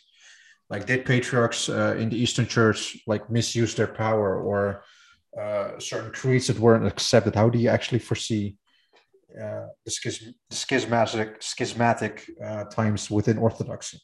[0.70, 4.84] Like, did patriarchs uh, in the Eastern Church like misuse their power or
[5.38, 7.34] uh, certain creeds that weren't accepted?
[7.34, 8.56] How do you actually foresee
[9.40, 14.00] uh, the, schism, schismatic schismatic uh, times within Orthodoxy?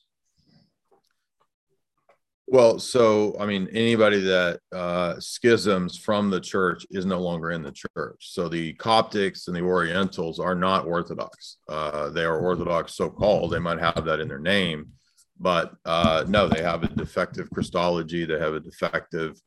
[2.51, 7.63] Well, so I mean, anybody that uh, schisms from the church is no longer in
[7.63, 8.33] the church.
[8.33, 11.59] So the Coptics and the Orientals are not Orthodox.
[11.69, 13.53] Uh, they are Orthodox, so called.
[13.53, 14.93] They might have that in their name,
[15.39, 18.25] but uh, no, they have a defective Christology.
[18.25, 19.39] They have a defective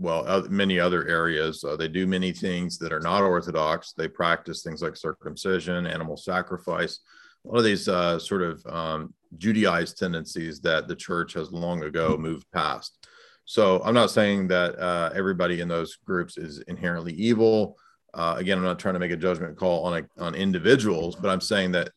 [0.00, 1.62] well, many other areas.
[1.62, 3.92] Uh, they do many things that are not orthodox.
[3.92, 7.00] They practice things like circumcision, animal sacrifice,
[7.44, 11.84] a lot of these uh, sort of um, Judaized tendencies that the church has long
[11.84, 13.06] ago moved past.
[13.44, 17.76] So I'm not saying that uh, everybody in those groups is inherently evil.
[18.12, 21.30] Uh, again, I'm not trying to make a judgment call on a, on individuals, but
[21.30, 21.90] I'm saying that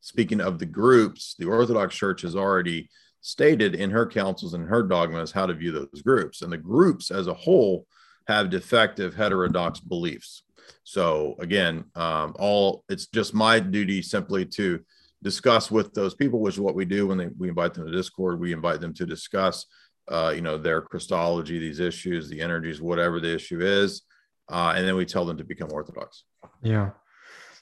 [0.00, 2.88] speaking of the groups, the Orthodox Church has already
[3.20, 6.42] stated in her councils and her dogmas how to view those groups.
[6.42, 7.86] And the groups as a whole
[8.26, 10.42] have defective heterodox beliefs.
[10.84, 14.80] So again, um, all it's just my duty simply to
[15.22, 17.92] discuss with those people, which is what we do when they, we invite them to
[17.92, 18.38] Discord.
[18.38, 19.66] We invite them to discuss,
[20.08, 24.02] uh, you know, their Christology, these issues, the energies, whatever the issue is,
[24.48, 26.24] uh, and then we tell them to become Orthodox.
[26.62, 26.90] Yeah,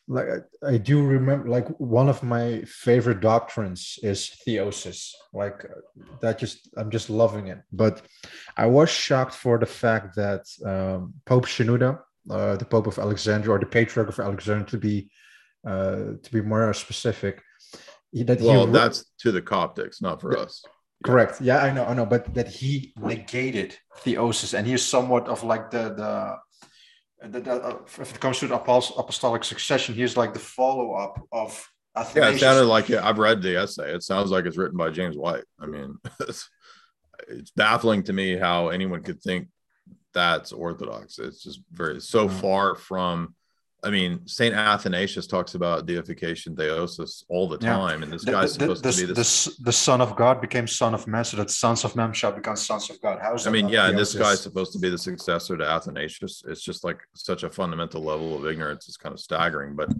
[0.09, 0.27] like
[0.65, 5.11] I do remember like one of my favorite doctrines is theosis.
[5.33, 5.67] Like
[6.21, 7.59] that just i'm just loving it.
[7.73, 8.03] But
[8.57, 11.99] i was shocked for the fact that um, pope shenouda
[12.31, 15.11] uh, the pope of alexandria or the patriarch of alexandria to be
[15.67, 17.43] uh, to be more specific
[18.13, 20.63] that well he, that's to the coptics not for us.
[21.05, 21.41] correct.
[21.41, 22.07] Yeah i know i know.
[22.07, 26.37] But that he negated theosis and he's somewhat of like the the
[27.23, 31.71] that, uh, if it comes to the apostolic succession, he's like the follow up of.
[31.97, 32.43] Athanasius.
[32.43, 33.03] Yeah, it sounded like it.
[33.03, 33.95] I've read the essay.
[33.95, 35.45] It sounds like it's written by James White.
[35.59, 36.51] I mean, it's,
[37.27, 39.49] it's baffling to me how anyone could think
[40.17, 41.19] that's orthodox.
[41.19, 42.39] It's just very so mm-hmm.
[42.39, 43.35] far from
[43.87, 48.05] I mean, Saint Athanasius talks about deification, theosis all the time, yeah.
[48.05, 50.93] and this guy's the, supposed the, to be the, the Son of God became Son
[50.93, 53.20] of Man, so that sons of men shall become sons of God.
[53.22, 56.43] How's I mean, yeah, and this guy's supposed to be the successor to Athanasius.
[56.49, 58.89] It's just like such a fundamental level of ignorance.
[58.89, 59.93] It's kind of staggering, but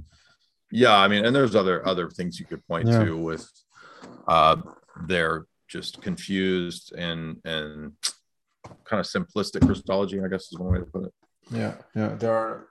[0.73, 3.05] yeah, I mean, and there's other other things you could point yeah.
[3.05, 3.49] to with
[4.27, 4.57] uh,
[5.07, 7.93] they're just confused and and
[8.85, 11.15] kind of simplistic Christology, I guess is one way to put it.
[11.51, 12.69] Yeah, yeah, there are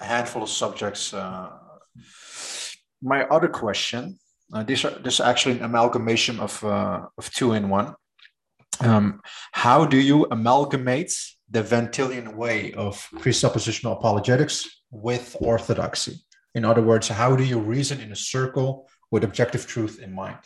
[0.00, 1.14] a handful of subjects.
[1.14, 1.50] Uh,
[3.02, 4.18] my other question,
[4.52, 7.94] uh, this, are, this is actually an amalgamation of, uh, of two in one.
[8.80, 9.20] Um,
[9.52, 11.12] how do you amalgamate
[11.50, 16.20] the Van Tilian way of presuppositional apologetics with orthodoxy?
[16.54, 20.38] In other words, how do you reason in a circle with objective truth in mind?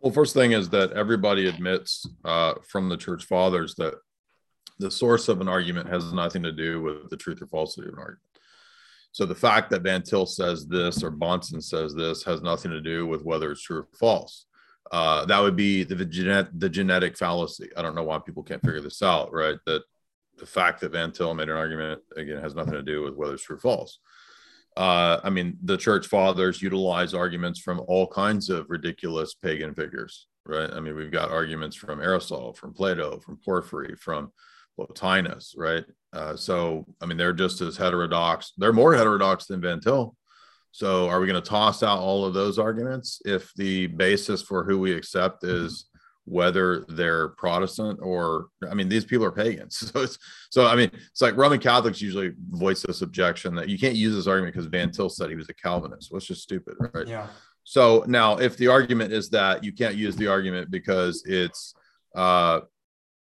[0.00, 3.94] Well, first thing is that everybody admits uh, from the church fathers that
[4.78, 7.94] the source of an argument has nothing to do with the truth or falsity of
[7.94, 8.22] an argument.
[9.12, 12.80] So the fact that Van Til says this or Bahnsen says this has nothing to
[12.80, 14.46] do with whether it's true or false.
[14.92, 17.68] Uh, that would be the, genet- the genetic fallacy.
[17.76, 19.58] I don't know why people can't figure this out, right?
[19.66, 19.82] That
[20.38, 23.34] the fact that Van Til made an argument again has nothing to do with whether
[23.34, 23.98] it's true or false.
[24.76, 30.28] Uh, I mean, the church fathers utilize arguments from all kinds of ridiculous pagan figures,
[30.46, 30.70] right?
[30.72, 34.30] I mean, we've got arguments from Aristotle, from Plato, from Porphyry, from
[34.78, 35.84] Plotinus, right?
[36.12, 38.52] Uh, so, I mean, they're just as heterodox.
[38.56, 40.14] They're more heterodox than Van Til.
[40.70, 44.64] So, are we going to toss out all of those arguments if the basis for
[44.64, 45.86] who we accept is
[46.24, 49.78] whether they're Protestant or, I mean, these people are pagans.
[49.92, 50.18] So, it's
[50.50, 54.14] so, I mean, it's like Roman Catholics usually voice this objection that you can't use
[54.14, 56.10] this argument because Van Til said he was a Calvinist.
[56.10, 57.06] Well, it's just stupid, right?
[57.06, 57.26] Yeah.
[57.64, 61.74] So, now if the argument is that you can't use the argument because it's,
[62.14, 62.60] uh,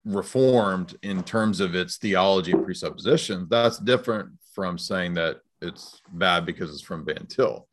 [0.04, 6.46] reformed in terms of its theology and presuppositions, that's different from saying that it's bad
[6.46, 7.66] because it's from Van Til.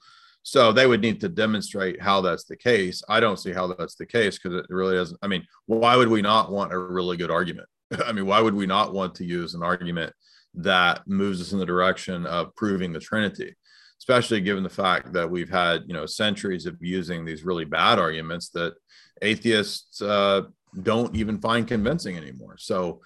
[0.44, 3.04] So they would need to demonstrate how that's the case.
[3.10, 5.20] I don't see how that's the case because it really doesn't.
[5.22, 7.68] I mean, why would we not want a really good argument?
[8.06, 10.14] I mean, why would we not want to use an argument
[10.54, 13.56] that moves us in the direction of proving the Trinity?
[14.00, 18.00] Especially given the fact that we've had, you know, centuries of using these really bad
[18.00, 18.74] arguments that
[19.22, 20.44] atheists uh,
[20.84, 22.58] don't even find convincing anymore.
[22.58, 23.02] So,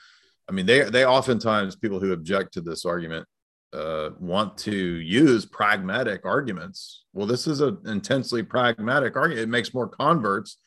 [0.50, 3.28] I mean, they they oftentimes people who object to this argument
[3.74, 7.06] uh, want to use pragmatic arguments.
[7.14, 9.44] Well, this is an intensely pragmatic argument.
[9.44, 10.58] It makes more converts,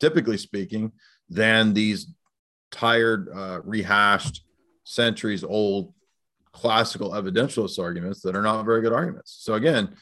[0.00, 0.92] typically speaking,
[1.28, 2.06] than these
[2.70, 4.44] tired, uh, rehashed,
[4.84, 5.94] centuries old
[6.52, 9.38] classical evidentialist arguments that are not very good arguments.
[9.40, 9.94] So again,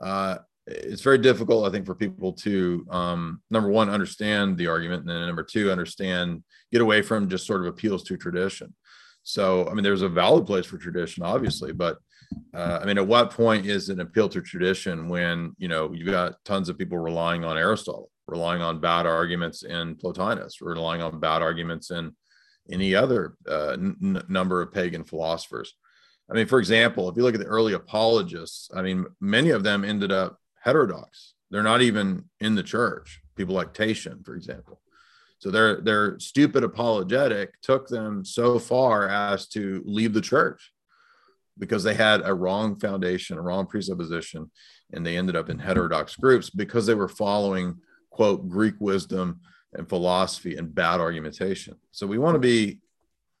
[0.00, 5.02] uh, it's very difficult, I think, for people to um, number one understand the argument,
[5.02, 6.42] and then number two understand
[6.72, 8.74] get away from just sort of appeals to tradition.
[9.22, 11.98] So, I mean, there's a valid place for tradition, obviously, but
[12.54, 16.10] uh, I mean, at what point is an appeal to tradition when you know you've
[16.10, 21.20] got tons of people relying on Aristotle, relying on bad arguments in Plotinus, relying on
[21.20, 22.14] bad arguments in
[22.70, 25.74] any other uh, n- number of pagan philosophers?
[26.30, 29.62] I mean, for example, if you look at the early apologists, I mean, many of
[29.62, 31.34] them ended up heterodox.
[31.50, 33.20] They're not even in the church.
[33.36, 34.80] People like Tatian, for example.
[35.38, 40.72] So their their stupid apologetic took them so far as to leave the church
[41.58, 44.50] because they had a wrong foundation, a wrong presupposition,
[44.92, 47.76] and they ended up in heterodox groups because they were following
[48.10, 49.40] quote Greek wisdom
[49.74, 51.74] and philosophy and bad argumentation.
[51.90, 52.80] So we want to be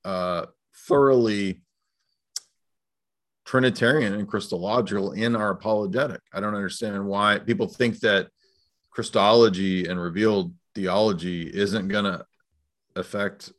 [0.04, 0.46] uh,
[0.86, 1.62] thoroughly
[3.44, 6.20] Trinitarian and Christological in our apologetic.
[6.32, 8.28] I don't understand why people think that
[8.90, 12.24] Christology and revealed theology isn't going to
[12.96, 13.52] affect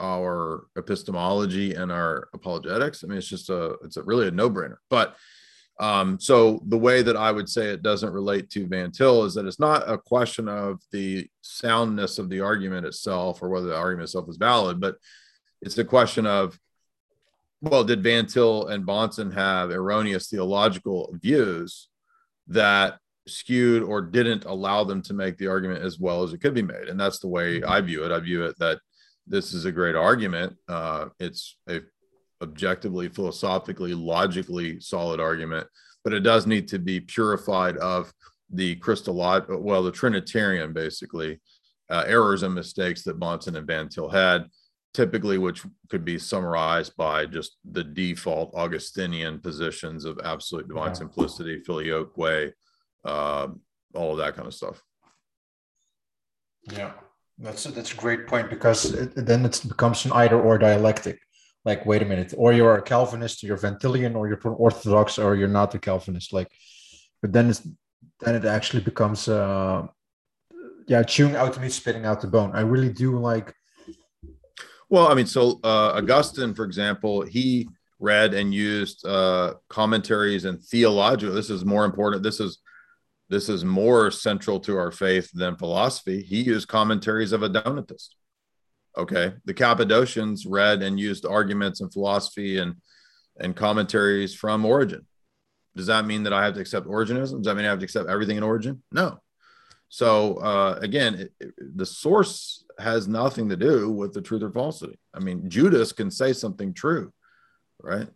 [0.00, 3.04] our epistemology and our apologetics.
[3.04, 4.78] I mean, it's just a it's a really a no brainer.
[4.88, 5.16] But
[5.78, 9.34] um, so the way that I would say it doesn't relate to Van Til is
[9.34, 13.76] that it's not a question of the soundness of the argument itself or whether the
[13.76, 14.96] argument itself is valid, but
[15.62, 16.58] it's a question of
[17.60, 21.88] well, did Van Til and Bahnsen have erroneous theological views
[22.48, 22.98] that
[23.28, 26.62] skewed or didn't allow them to make the argument as well as it could be
[26.62, 26.88] made?
[26.88, 28.12] And that's the way I view it.
[28.12, 28.80] I view it that
[29.26, 30.56] this is a great argument.
[30.68, 31.80] Uh, it's a
[32.42, 35.66] objectively, philosophically, logically solid argument,
[36.02, 38.12] but it does need to be purified of
[38.50, 41.38] the crystal, well, the Trinitarian basically
[41.90, 44.46] uh, errors and mistakes that Bahnsen and Van Til had
[44.92, 50.94] typically which could be summarized by just the default Augustinian positions of absolute divine yeah.
[50.94, 52.52] simplicity, filioque, way,
[53.04, 53.48] uh,
[53.94, 54.82] all of that kind of stuff.
[56.70, 56.92] Yeah,
[57.38, 61.18] that's a, that's a great point because it, then it becomes an either or dialectic.
[61.64, 65.36] Like, wait a minute, or you're a Calvinist, you're Van Tilian, or you're Orthodox, or
[65.36, 66.32] you're not a Calvinist.
[66.32, 66.48] Like,
[67.20, 67.62] but then it's
[68.20, 69.86] then it actually becomes uh
[70.86, 73.54] yeah chewing out the meat spitting out the bone i really do like
[74.90, 77.68] well, I mean, so uh, Augustine, for example, he
[78.00, 81.34] read and used uh, commentaries and theological.
[81.34, 82.22] This is more important.
[82.22, 82.58] This is
[83.28, 86.20] this is more central to our faith than philosophy.
[86.20, 88.08] He used commentaries of a Donatist.
[88.98, 92.74] Okay, the Cappadocians read and used arguments and philosophy and
[93.38, 95.06] and commentaries from Origen.
[95.76, 97.38] Does that mean that I have to accept Origenism?
[97.38, 98.82] Does that mean I have to accept everything in Origen?
[98.90, 99.20] No.
[99.88, 104.50] So uh, again, it, it, the source has nothing to do with the truth or
[104.50, 104.98] falsity.
[105.14, 107.12] I mean, Judas can say something true,
[107.80, 108.08] right?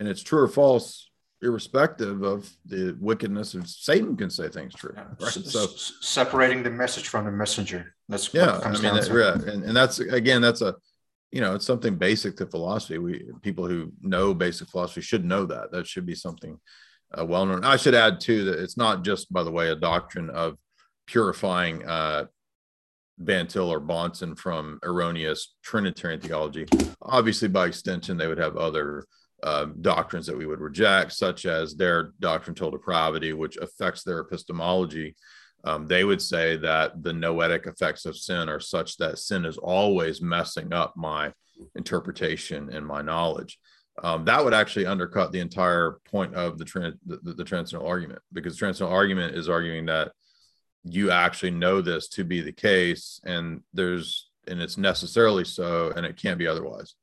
[0.00, 1.10] And it's true or false,
[1.42, 4.94] irrespective of the wickedness of Satan can say things true.
[5.20, 5.30] Right?
[5.30, 7.94] So separating the message from the messenger.
[8.08, 8.60] That's yeah.
[8.64, 10.74] I mean, that, yeah, and, and that's again, that's a
[11.34, 12.98] you know, it's something basic to philosophy.
[12.98, 15.72] We people who know basic philosophy should know that.
[15.72, 16.60] That should be something
[17.18, 17.64] uh, well known.
[17.64, 20.56] I should add too that it's not just, by the way, a doctrine of
[21.08, 22.26] purifying uh,
[23.18, 26.66] Van Til or Bahnsen from erroneous Trinitarian theology.
[27.02, 29.04] Obviously, by extension, they would have other
[29.42, 34.20] uh, doctrines that we would reject, such as their doctrine total depravity, which affects their
[34.20, 35.14] epistemology.
[35.64, 39.56] Um, they would say that the noetic effects of sin are such that sin is
[39.56, 41.32] always messing up my
[41.74, 43.58] interpretation and my knowledge
[44.02, 48.20] um, that would actually undercut the entire point of the, trans, the, the transcendental argument
[48.32, 50.10] because the transcendental argument is arguing that
[50.84, 56.04] you actually know this to be the case and there's and it's necessarily so and
[56.04, 56.94] it can't be otherwise.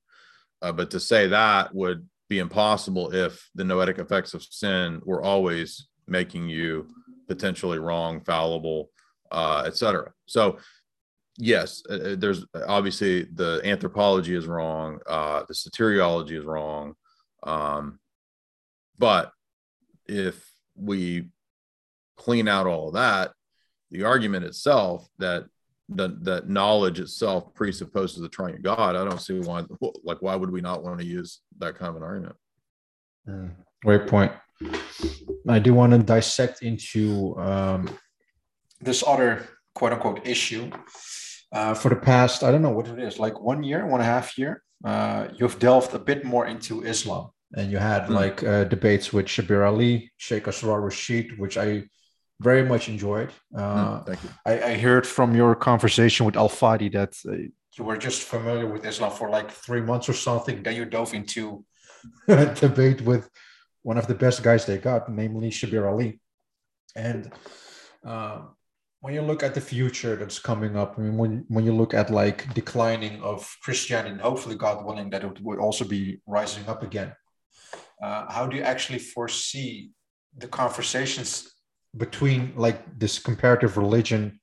[0.62, 5.24] Uh, but to say that would be impossible if the noetic effects of sin were
[5.24, 6.88] always making you
[7.28, 8.90] potentially wrong fallible
[9.32, 10.58] uh, etc so
[11.38, 16.94] yes, uh, uh, there's obviously the anthropology is wrong, uh, the soteriology is wrong,
[17.44, 18.00] um,
[18.98, 19.32] but
[20.06, 21.28] if we
[22.18, 23.32] clean out all of that,
[23.92, 25.46] the argument itself that
[25.90, 29.64] that that knowledge itself presupposes the triune God, I don't see why
[30.04, 32.36] like why would we not want to use that kind of an argument?
[33.28, 33.52] Mm,
[33.84, 34.32] great point.
[35.48, 37.90] I do want to dissect into um,
[38.80, 40.72] this other quote unquote issue
[41.52, 44.02] uh, for the past, I don't know what it is, like one year, one and
[44.02, 47.30] a half year, uh, you've delved a bit more into Islam.
[47.54, 48.12] And you had mm.
[48.12, 51.84] like uh, debates with Shabir Ali, Sheikh Asrar Rashid, which I
[52.42, 53.30] very much enjoyed.
[53.54, 54.30] Mm, thank you.
[54.46, 57.38] I, I, heard from your conversation with Al Fadi that uh,
[57.78, 60.64] you were just familiar with Islam for like three months or something.
[60.64, 61.64] Then you dove into
[62.28, 63.30] a debate with
[63.84, 66.20] one of the best guys they got, namely Shabir Ali.
[66.96, 67.32] And
[68.06, 68.40] uh,
[69.02, 71.94] when you look at the future that's coming up, I mean, when when you look
[71.94, 76.68] at like declining of Christianity, and hopefully, God willing, that it would also be rising
[76.68, 77.14] up again.
[78.04, 79.92] Uh, how do you actually foresee
[80.36, 81.52] the conversations
[81.96, 84.40] between like this comparative religion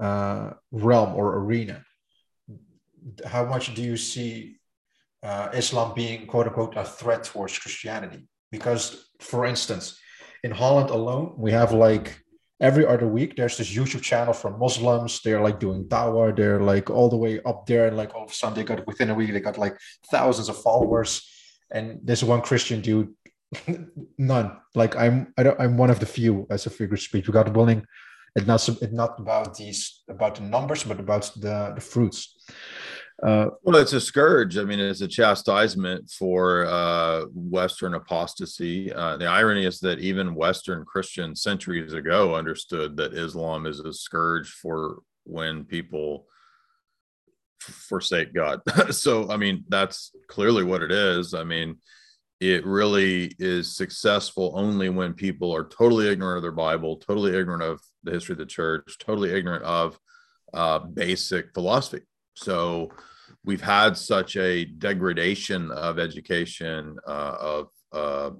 [0.00, 1.84] uh, realm or arena?
[3.26, 4.56] How much do you see
[5.22, 8.28] uh, Islam being quote unquote a threat towards Christianity?
[8.50, 9.98] Because, for instance,
[10.44, 12.22] in Holland alone, we have like
[12.60, 15.20] every other week there's this YouTube channel from Muslims.
[15.22, 16.34] They're like doing dawah.
[16.34, 18.86] They're like all the way up there, and like all of a sudden they got
[18.86, 19.76] within a week they got like
[20.10, 21.28] thousands of followers.
[21.70, 23.14] And there's one Christian dude,
[24.18, 24.56] none.
[24.74, 27.30] Like I'm, I don't, I'm one of the few as a figure of speech.
[27.30, 27.84] Got willing.
[28.34, 32.34] It's not, it's not about these, about the numbers, but about the the fruits.
[33.22, 34.58] Uh, well, it's a scourge.
[34.58, 38.92] I mean, it's a chastisement for uh, Western apostasy.
[38.92, 43.92] Uh, the irony is that even Western Christians centuries ago understood that Islam is a
[43.92, 46.26] scourge for when people
[47.60, 48.60] forsake God.
[48.90, 51.32] so, I mean, that's clearly what it is.
[51.32, 51.76] I mean,
[52.42, 57.62] it really is successful only when people are totally ignorant of their Bible, totally ignorant
[57.62, 59.96] of the history of the church, totally ignorant of
[60.52, 62.02] uh, basic philosophy.
[62.34, 62.90] So,
[63.44, 68.30] we've had such a degradation of education uh, of uh,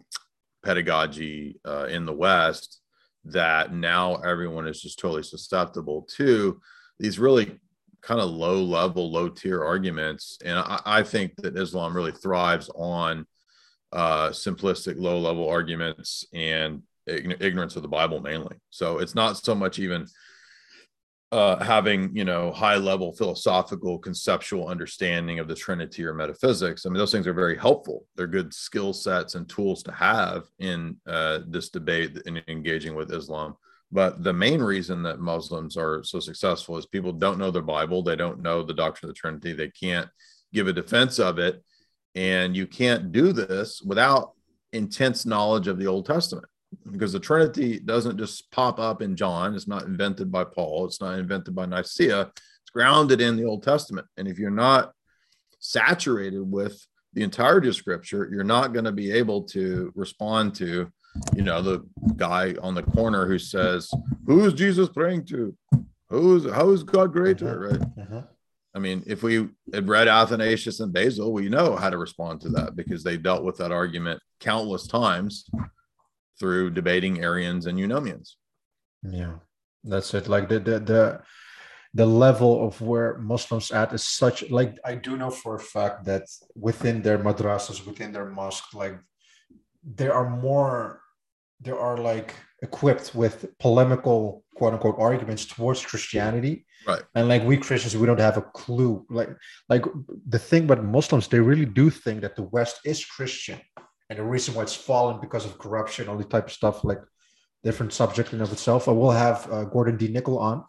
[0.65, 2.81] pedagogy uh, in the West
[3.25, 6.61] that now everyone is just totally susceptible to
[6.99, 7.59] these really
[8.01, 10.39] kind of low level, low tier arguments.
[10.45, 13.27] And I, I, think that Islam really thrives on
[13.93, 18.57] uh, simplistic, low level arguments and ignorance of the Bible mainly.
[18.71, 20.07] So it's not so much even
[21.33, 26.85] uh, having you know high level philosophical conceptual understanding of the trinity or metaphysics.
[26.85, 28.07] I mean those things are very helpful.
[28.17, 33.13] They're good skill sets and tools to have in uh, this debate in engaging with
[33.13, 33.57] islam.
[33.91, 38.03] But the main reason that muslims are so successful is people don't know their bible.
[38.03, 39.55] They don't know the doctrine of the trinity.
[39.55, 40.09] They can't
[40.53, 41.65] give a defense of it
[42.15, 44.33] and you can't do this without
[44.73, 46.47] intense knowledge of the old testament
[46.91, 49.55] because the Trinity doesn't just pop up in John.
[49.55, 50.87] It's not invented by Paul.
[50.87, 52.23] It's not invented by Nicaea.
[52.23, 54.07] It's grounded in the Old Testament.
[54.17, 54.93] And if you're not
[55.59, 60.91] saturated with the entirety of Scripture, you're not going to be able to respond to,
[61.35, 61.87] you know, the
[62.17, 63.91] guy on the corner who says,
[64.27, 65.55] "Who is Jesus praying to?
[66.09, 67.79] Who's how is God greater?" Uh-huh.
[67.79, 68.07] Right.
[68.07, 68.23] Uh-huh.
[68.75, 72.49] I mean, if we had read Athanasius and Basil, we know how to respond to
[72.51, 75.49] that because they dealt with that argument countless times
[76.39, 78.37] through debating Arians and Eunomians.
[79.03, 79.35] Yeah,
[79.85, 80.29] that's it.
[80.29, 81.21] Like the the the
[81.95, 86.05] the level of where Muslims at is such like I do know for a fact
[86.07, 88.99] that within their madrasas, within their mosque, like
[89.85, 91.03] there are more
[91.61, 96.65] there are like equipped with polemical quote unquote arguments towards Christianity.
[96.87, 97.03] Right.
[97.15, 99.05] And like we Christians, we don't have a clue.
[99.11, 99.31] Like
[99.69, 99.85] like
[100.29, 103.61] the thing about Muslims, they really do think that the West is Christian
[104.09, 107.01] and the reason why it's fallen because of corruption, all the type of stuff, like
[107.63, 108.89] different subject in of itself.
[108.89, 110.09] I will have uh, Gordon D.
[110.09, 110.65] Nickel on,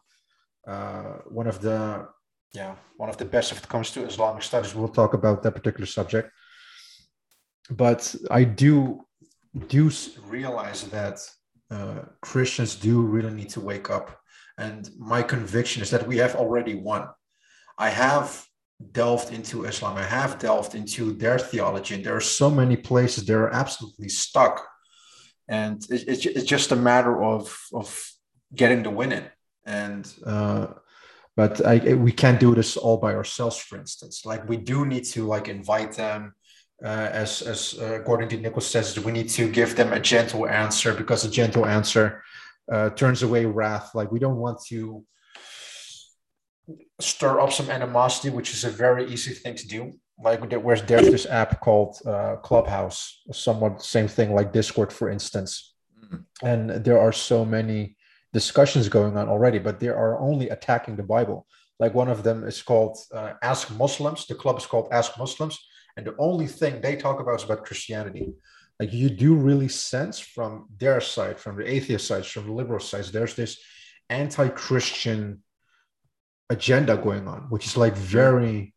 [0.68, 2.08] uh, one of the
[2.54, 4.76] yeah one of the best if it comes to Islamic studies.
[4.76, 6.30] We'll talk about that particular subject,
[7.70, 9.02] but I do
[9.68, 9.92] do
[10.28, 11.20] realize that
[11.74, 14.08] uh, Christians do really need to wake up,
[14.58, 17.04] and my conviction is that we have already won.
[17.78, 18.46] I have
[18.92, 19.98] delved into Islam.
[19.98, 24.10] I have delved into their theology, and there are so many places they are absolutely
[24.10, 24.56] stuck.
[25.48, 27.44] And it's, it's just a matter of
[27.74, 27.88] of
[28.56, 29.26] getting the win in.
[29.66, 30.68] And uh,
[31.36, 33.58] but I, we can't do this all by ourselves.
[33.58, 36.36] For instance, like we do need to like invite them.
[36.84, 38.36] Uh, as as uh, Gordon D.
[38.38, 42.22] Nichols says, we need to give them a gentle answer because a gentle answer
[42.72, 43.96] uh, turns away wrath.
[43.96, 45.06] Like we don't want to
[47.00, 49.94] stir up some animosity, which is a very easy thing to do.
[50.22, 55.74] Like where's there's this app called uh, Clubhouse, somewhat same thing like Discord, for instance.
[56.04, 56.46] Mm-hmm.
[56.46, 57.96] And there are so many
[58.32, 61.48] discussions going on already, but they are only attacking the Bible.
[61.80, 64.28] Like one of them is called uh, Ask Muslims.
[64.28, 65.60] The club is called Ask Muslims,
[65.96, 68.34] and the only thing they talk about is about Christianity.
[68.80, 72.80] Like you do really sense from their side, from the atheist side, from the liberal
[72.80, 73.62] side, there's this
[74.10, 75.44] anti-Christian
[76.50, 78.74] agenda going on, which is like very,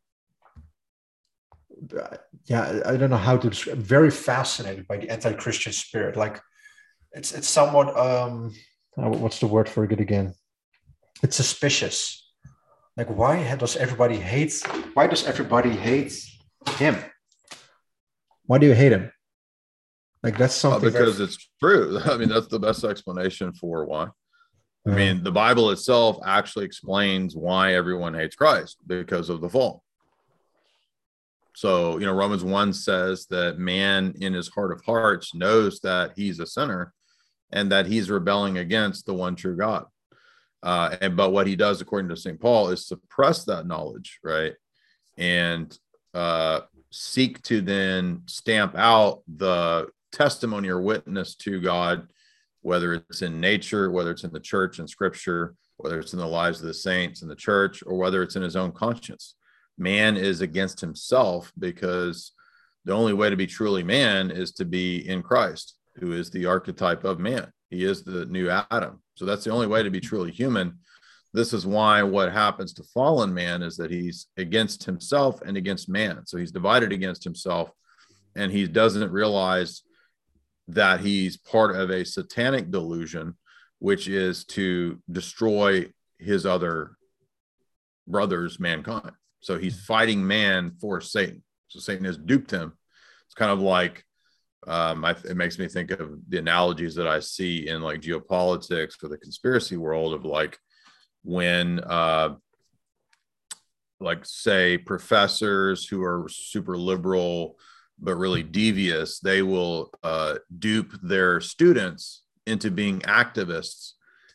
[2.44, 3.78] yeah, I don't know how to describe.
[3.78, 6.16] Very fascinated by the anti-Christian spirit.
[6.16, 6.40] Like,
[7.12, 8.54] it's it's somewhat um,
[8.98, 10.34] uh, what's the word for it again?
[11.22, 12.30] It's suspicious.
[12.96, 14.62] Like, why does everybody hate?
[14.94, 16.12] Why does everybody hate
[16.70, 16.96] him?
[18.46, 19.10] Why do you hate him?
[20.22, 20.88] Like that's something.
[20.88, 21.28] Uh, because very...
[21.28, 21.98] it's true.
[22.04, 24.08] I mean, that's the best explanation for why.
[24.86, 29.82] I mean, the Bible itself actually explains why everyone hates Christ because of the fall.
[31.56, 36.12] So, you know, Romans 1 says that man in his heart of hearts knows that
[36.14, 36.92] he's a sinner
[37.50, 39.86] and that he's rebelling against the one true God.
[40.62, 42.40] Uh, and but what he does, according to St.
[42.40, 44.52] Paul, is suppress that knowledge, right?
[45.16, 45.76] And
[46.16, 46.60] uh,
[46.90, 52.08] seek to then stamp out the testimony or witness to God
[52.66, 56.26] whether it's in nature, whether it's in the church and scripture, whether it's in the
[56.26, 59.36] lives of the saints in the church, or whether it's in his own conscience.
[59.78, 62.32] Man is against himself because
[62.84, 66.46] the only way to be truly man is to be in Christ, who is the
[66.46, 67.52] archetype of man.
[67.70, 69.00] He is the new Adam.
[69.14, 70.80] So that's the only way to be truly human.
[71.36, 75.86] This is why what happens to fallen man is that he's against himself and against
[75.86, 76.24] man.
[76.24, 77.68] So he's divided against himself
[78.34, 79.82] and he doesn't realize
[80.68, 83.36] that he's part of a satanic delusion,
[83.80, 86.92] which is to destroy his other
[88.08, 89.12] brothers, mankind.
[89.40, 91.42] So he's fighting man for Satan.
[91.68, 92.72] So Satan has duped him.
[93.26, 94.02] It's kind of like
[94.66, 99.02] um, I, it makes me think of the analogies that I see in like geopolitics
[99.02, 100.58] or the conspiracy world of like
[101.26, 102.36] when uh,
[104.00, 107.58] like say professors who are super liberal
[107.98, 113.92] but really devious they will uh, dupe their students into being activists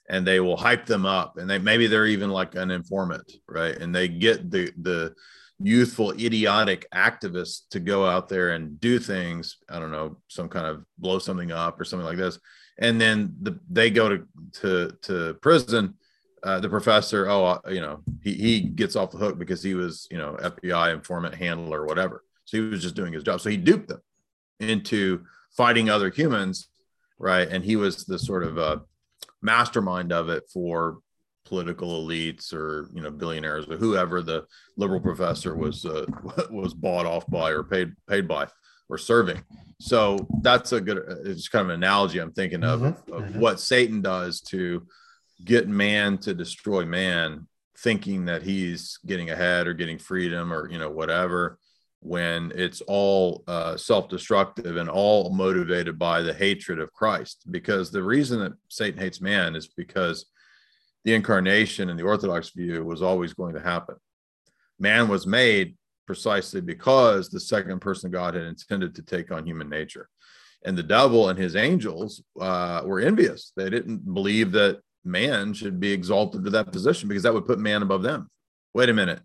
[0.09, 1.37] and they will hype them up.
[1.37, 3.75] And they maybe they're even like an informant right?
[3.75, 5.15] And they get the the
[5.63, 10.65] youthful idiotic activists to go out there and do things i don't know some kind
[10.65, 12.37] of blow something up or something like this.
[12.79, 14.27] And then the, they go to
[14.61, 15.95] to to prison
[16.43, 19.75] uh, the professor, oh, uh, you know, he, he gets off the hook because he
[19.75, 22.23] was, you know, FBI informant handler or whatever.
[22.45, 23.41] So he was just doing his job.
[23.41, 24.01] So he duped them
[24.59, 25.23] into
[25.55, 26.67] fighting other humans,
[27.19, 27.47] right?
[27.47, 28.79] And he was the sort of uh,
[29.41, 30.99] mastermind of it for
[31.45, 34.45] political elites or you know billionaires or whoever the
[34.77, 36.05] liberal professor was uh,
[36.51, 38.47] was bought off by or paid paid by
[38.89, 39.41] or serving.
[39.79, 40.99] So that's a good.
[40.99, 43.13] Uh, it's kind of an analogy I'm thinking of mm-hmm.
[43.13, 43.39] of, of mm-hmm.
[43.39, 44.85] what Satan does to
[45.43, 47.47] get man to destroy man
[47.77, 51.57] thinking that he's getting ahead or getting freedom or you know whatever
[52.03, 57.43] when it's all uh, self-destructive and all motivated by the hatred of christ.
[57.51, 60.25] Because the reason that satan hates man is because
[61.03, 63.95] the incarnation in the orthodox view was always going to happen.
[64.79, 69.45] Man was made precisely because the second person of god had intended to take on
[69.45, 70.09] human nature.
[70.63, 73.51] And the devil and his angels uh, were envious.
[73.55, 77.59] They didn't believe that man should be exalted to that position because that would put
[77.59, 78.29] man above them.
[78.73, 79.21] Wait a minute.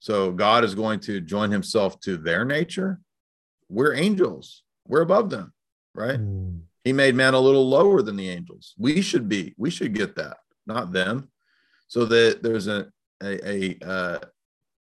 [0.00, 3.00] So God is going to join himself to their nature.
[3.68, 5.52] We're angels, we're above them,
[5.94, 6.18] right?
[6.18, 6.60] Mm.
[6.84, 8.74] He made man a little lower than the angels.
[8.78, 11.30] We should be, we should get that, not them.
[11.88, 12.86] So that there's a,
[13.22, 14.18] a, a uh,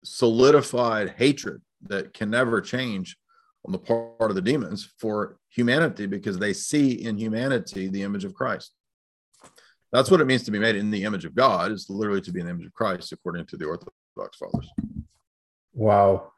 [0.04, 3.18] solidified hatred that can never change
[3.66, 8.26] on the part of the demons for humanity because they see in humanity the image
[8.26, 8.74] of Christ.
[9.96, 12.32] That's what it means to be made in the image of God, is literally to
[12.32, 14.70] be in the image of Christ, according to the Orthodox fathers.
[15.74, 16.34] Wow.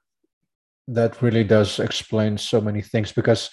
[0.88, 3.50] That really does explain so many things because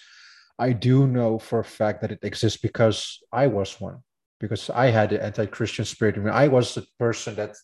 [0.59, 3.99] I do know for a fact that it exists because I was one,
[4.41, 6.17] because I had the anti Christian spirit.
[6.17, 7.57] I mean, I was the person that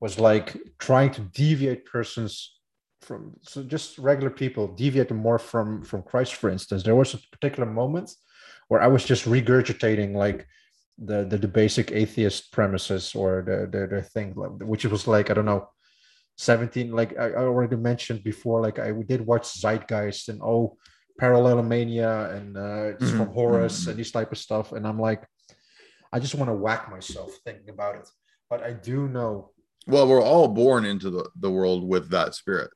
[0.00, 2.56] was like trying to deviate persons
[3.02, 7.18] from so just regular people deviate more from from christ for instance there was a
[7.30, 8.10] particular moment
[8.68, 10.46] where i was just regurgitating like
[10.98, 15.34] the, the, the basic atheist premises or the, the the thing which was like I
[15.34, 15.68] don't know
[16.38, 20.76] 17 like I, already mentioned before like I we did watch Zeitgeist and oh
[21.20, 23.16] Parallelomania and uh mm-hmm.
[23.16, 23.90] from Horus mm-hmm.
[23.90, 25.26] and these type of stuff and I'm like
[26.12, 28.08] I just want to whack myself thinking about it
[28.48, 29.50] but I do know
[29.86, 32.70] well we're all born into the, the world with that spirit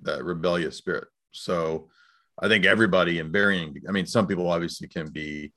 [0.00, 1.90] that rebellious spirit so
[2.40, 5.52] I think everybody in varying I mean some people obviously can be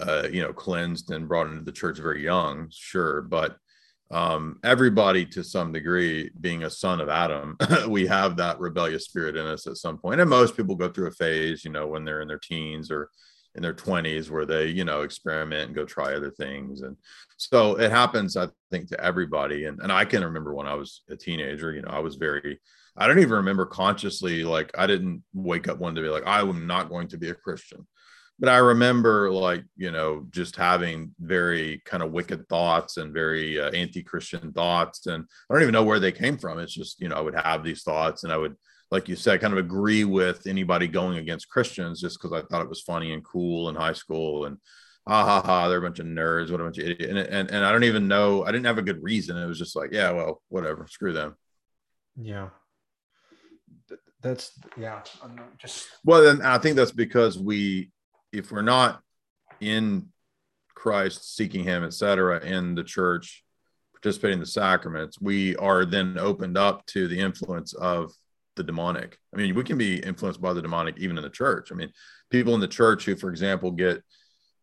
[0.00, 3.56] uh, you know, cleansed and brought into the church very young, sure, but
[4.10, 7.56] um, everybody to some degree, being a son of Adam,
[7.88, 10.20] we have that rebellious spirit in us at some point.
[10.20, 13.10] And most people go through a phase, you know, when they're in their teens or
[13.54, 16.82] in their 20s where they, you know, experiment and go try other things.
[16.82, 16.96] And
[17.36, 19.64] so it happens, I think, to everybody.
[19.64, 22.60] And, and I can remember when I was a teenager, you know, I was very,
[22.96, 26.66] I don't even remember consciously, like, I didn't wake up one day like, I am
[26.66, 27.86] not going to be a Christian
[28.38, 33.60] but I remember like you know just having very kind of wicked thoughts and very
[33.60, 36.58] uh, anti-Christian thoughts, and I don't even know where they came from.
[36.58, 38.54] It's just you know I would have these thoughts, and I would,
[38.90, 42.62] like you said, kind of agree with anybody going against Christians just because I thought
[42.62, 44.58] it was funny and cool in high school, and
[45.06, 47.50] ha ha ha, they're a bunch of nerds, what a bunch of idiots, and, and
[47.50, 49.36] and I don't even know, I didn't have a good reason.
[49.36, 51.36] It was just like, yeah, well, whatever, screw them.
[52.20, 52.48] Yeah
[54.20, 55.00] that's yeah
[55.58, 57.88] just well then i think that's because we
[58.32, 59.00] if we're not
[59.60, 60.08] in
[60.74, 63.44] Christ, seeking Him, etc., in the church,
[63.92, 68.12] participating in the sacraments, we are then opened up to the influence of
[68.56, 69.18] the demonic.
[69.34, 71.72] I mean, we can be influenced by the demonic even in the church.
[71.72, 71.90] I mean,
[72.30, 74.02] people in the church who, for example, get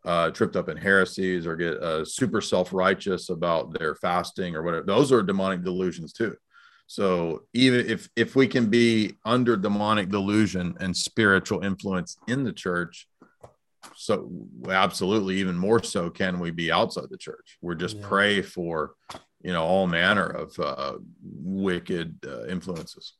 [0.06, 4.62] uh, tripped up in heresies or get uh, super self righteous about their fasting or
[4.62, 6.36] whatever, those are demonic delusions too.
[6.88, 12.54] So even if if we can be under demonic delusion and spiritual influence in the
[12.54, 13.08] church,
[13.96, 14.32] so
[14.70, 17.58] absolutely even more so can we be outside the church.
[17.62, 18.08] We're just yeah.
[18.08, 18.96] pray for
[19.42, 23.14] you know all manner of uh, wicked uh, influences.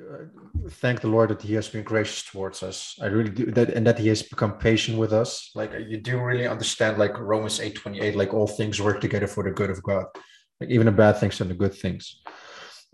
[0.00, 0.24] Uh,
[0.70, 2.98] thank the lord that he has been gracious towards us.
[3.00, 5.50] I really do that and that he has become patient with us.
[5.54, 9.44] Like you do really understand like romans 8 28 like all things work together for
[9.44, 10.06] the good of god.
[10.60, 12.20] Like even the bad things and the good things.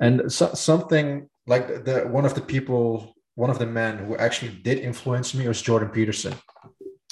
[0.00, 4.52] And so, something like the one of the people one of the men who actually
[4.62, 6.34] did influence me was jordan peterson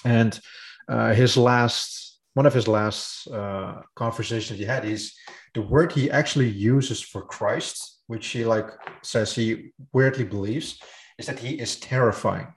[0.04, 0.40] and
[0.88, 5.14] uh, his last, one of his last uh, conversations he had is
[5.54, 8.68] the word he actually uses for Christ which he like
[9.02, 10.78] says he weirdly believes,
[11.18, 12.48] is that he is terrifying.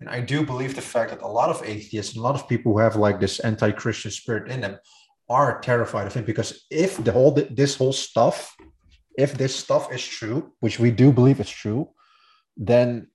[0.00, 2.48] And I do believe the fact that a lot of atheists, and a lot of
[2.48, 4.78] people who have like this anti-Christian spirit in them,
[5.28, 8.56] are terrified of him because if the whole this whole stuff,
[9.18, 11.90] if this stuff is true, which we do believe is true,
[12.58, 13.08] then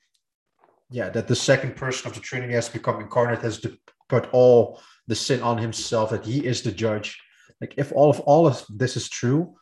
[0.89, 3.77] yeah, that the second person of the Trinity has become incarnate, has to
[4.09, 7.19] put all the sin on himself, that he is the judge.
[7.59, 9.55] Like if all of all of this is true,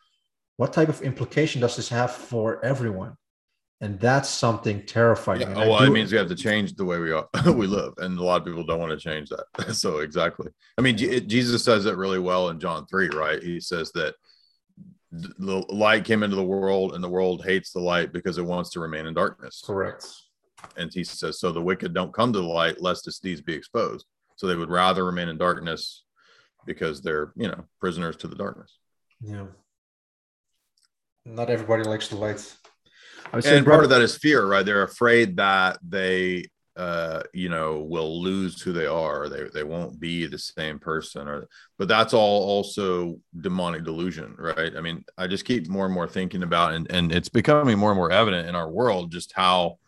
[0.58, 3.18] what type of implication does this have for everyone?
[3.82, 5.42] and that's something terrifying.
[5.42, 8.18] Yeah, well, it means we have to change the way we are we live, and
[8.18, 9.74] a lot of people don't want to change that.
[9.76, 13.42] so exactly, I mean, G- Jesus says it really well in John three, right?
[13.42, 14.16] He says that
[15.12, 18.70] the light came into the world, and the world hates the light because it wants
[18.72, 19.62] to remain in darkness.
[19.66, 20.08] Correct.
[20.78, 23.54] And he says, so the wicked don't come to the light lest its deeds be
[23.54, 24.06] exposed.
[24.36, 26.04] So they would rather remain in darkness
[26.66, 28.78] because they're, you know, prisoners to the darkness.
[29.20, 29.48] Yeah.
[31.26, 32.56] Not everybody likes the light
[33.34, 34.66] and part of that is fear, right?
[34.66, 36.46] They're afraid that they,
[36.78, 39.28] uh, you know, will lose who they are.
[39.30, 44.76] They they won't be the same person, or but that's all also demonic delusion, right?
[44.76, 47.92] I mean, I just keep more and more thinking about, and and it's becoming more
[47.92, 49.80] and more evident in our world just how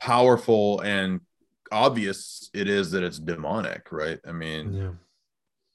[0.00, 1.20] powerful and
[1.72, 4.18] obvious it is that it's demonic, right?
[4.26, 4.90] I mean, yeah.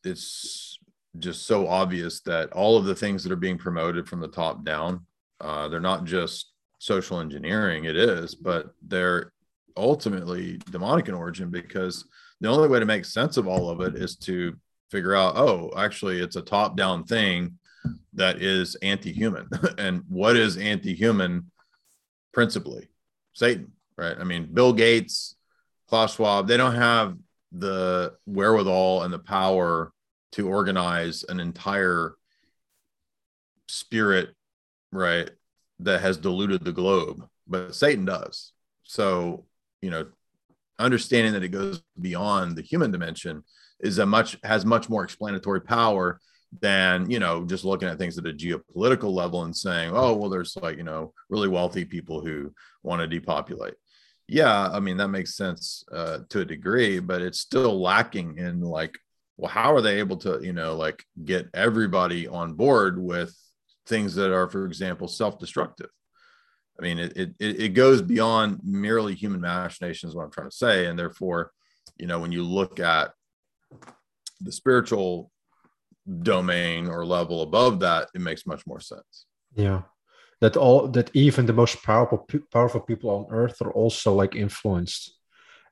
[0.03, 0.77] it's
[1.18, 4.64] just so obvious that all of the things that are being promoted from the top
[4.64, 5.06] down
[5.41, 9.34] uh, they're not just social engineering, it is, but they're
[9.80, 12.06] ultimately demonic in origin because
[12.41, 14.56] the only way to make sense of all of it is to
[14.91, 17.57] figure out, oh, actually, it's a top down thing
[18.14, 19.47] that is anti human.
[19.77, 21.51] and what is anti human
[22.34, 22.89] principally?
[23.34, 24.18] Satan, right?
[24.19, 25.35] I mean, Bill Gates,
[25.88, 27.18] Klaus Schwab, they don't have
[27.51, 29.91] the wherewithal and the power
[30.34, 32.14] to organize an entire
[33.68, 34.30] spirit
[34.91, 35.30] right,
[35.80, 38.51] that has diluted the globe, but Satan does.
[38.84, 39.45] So,
[39.81, 40.07] you know,
[40.77, 43.43] understanding that it goes beyond the human dimension
[43.80, 46.19] is a much has much more explanatory power
[46.61, 50.30] than you know just looking at things at a geopolitical level and saying oh well
[50.30, 52.51] there's like you know really wealthy people who
[52.81, 53.76] want to depopulate
[54.27, 58.61] yeah i mean that makes sense uh, to a degree but it's still lacking in
[58.61, 58.97] like
[59.38, 63.31] well how are they able to you know like get everybody on board with
[63.89, 65.89] things that are, for example, self-destructive.
[66.80, 70.85] I mean, it, it, it goes beyond merely human machinations, what I'm trying to say.
[70.85, 71.51] And therefore,
[71.97, 73.11] you know, when you look at
[74.39, 75.31] the spiritual
[76.23, 79.26] domain or level above that, it makes much more sense.
[79.56, 79.81] Yeah.
[80.41, 85.14] That all that even the most powerful powerful people on earth are also like influenced.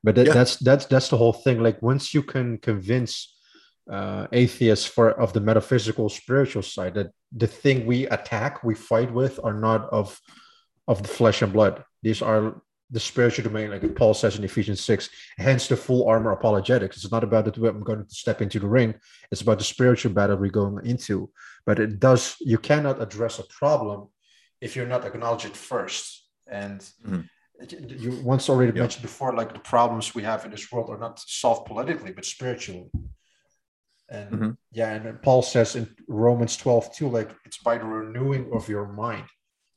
[0.03, 0.33] But that, yeah.
[0.33, 1.63] that's that's that's the whole thing.
[1.63, 3.33] Like once you can convince
[3.89, 9.13] uh, atheists for of the metaphysical spiritual side that the thing we attack we fight
[9.13, 10.19] with are not of
[10.87, 11.83] of the flesh and blood.
[12.01, 16.31] These are the spiritual domain like paul says in ephesians 6 hence the full armor
[16.31, 16.97] apologetics.
[16.97, 18.95] It's not about that i'm going to step into the ring.
[19.31, 21.29] It's about the spiritual battle we're going into.
[21.65, 24.07] But it does you cannot address a problem
[24.61, 26.25] if you're not acknowledge it first.
[26.49, 27.89] And mm-hmm.
[27.89, 31.19] you once already mentioned before like the problems we have in this world are not
[31.19, 32.89] solved politically but spiritually.
[34.09, 34.51] And mm-hmm.
[34.71, 38.87] yeah, and Paul says in Romans 12 too, like it's by the renewing of your
[38.87, 39.25] mind.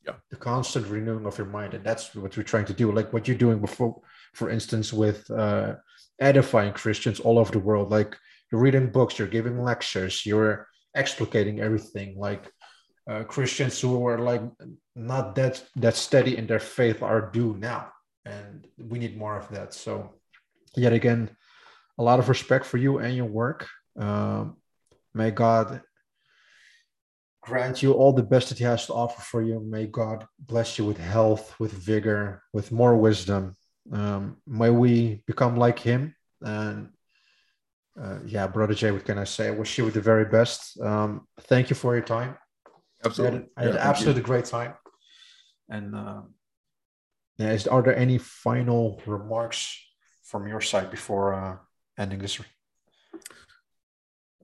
[0.06, 0.14] Yeah.
[0.30, 1.74] The constant renewing of your mind.
[1.74, 2.90] And that's what we're trying to do.
[2.90, 4.00] Like what you're doing before,
[4.34, 5.74] for instance, with uh,
[6.20, 7.90] edifying Christians all over the world.
[7.90, 8.16] Like
[8.50, 12.18] you're reading books, you're giving lectures, you're explicating everything.
[12.18, 12.50] Like
[13.08, 14.42] uh, Christians who are like
[14.96, 17.92] not that that steady in their faith are due now.
[18.24, 19.74] And we need more of that.
[19.74, 20.14] So
[20.76, 21.30] yet again,
[21.98, 23.68] a lot of respect for you and your work.
[23.98, 24.56] Um,
[25.14, 25.82] may God
[27.42, 29.60] grant you all the best that He has to offer for you.
[29.60, 33.56] May God bless you with health, with vigor, with more wisdom.
[33.92, 36.14] Um, may we become like Him.
[36.42, 36.90] And
[38.00, 39.48] uh, yeah, Brother Jay, what can I say?
[39.48, 40.80] I wish you the very best.
[40.80, 42.36] Um, thank you for your time.
[43.04, 43.38] Absolutely.
[43.38, 44.74] I had, I had yeah, absolutely great time.
[45.68, 46.22] And uh,
[47.38, 49.78] yeah, is, are there any final remarks
[50.24, 51.56] from your side before uh,
[51.98, 52.38] ending this?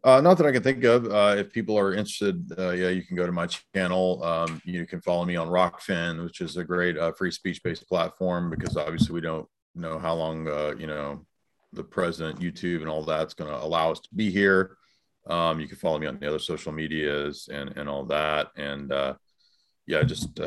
[0.07, 1.07] Uh, not that I can think of.
[1.07, 4.23] Uh, if people are interested, uh, yeah, you can go to my channel.
[4.23, 7.89] Um, you can follow me on Rokfin, which is a great uh, free speech based
[7.89, 11.27] platform because obviously we don't know how long, uh, you know,
[11.73, 14.77] the president, YouTube, and all that's going to allow us to be here.
[15.27, 18.53] Um, you can follow me on the other social medias and and all that.
[18.55, 19.15] And uh,
[19.89, 20.39] yeah, just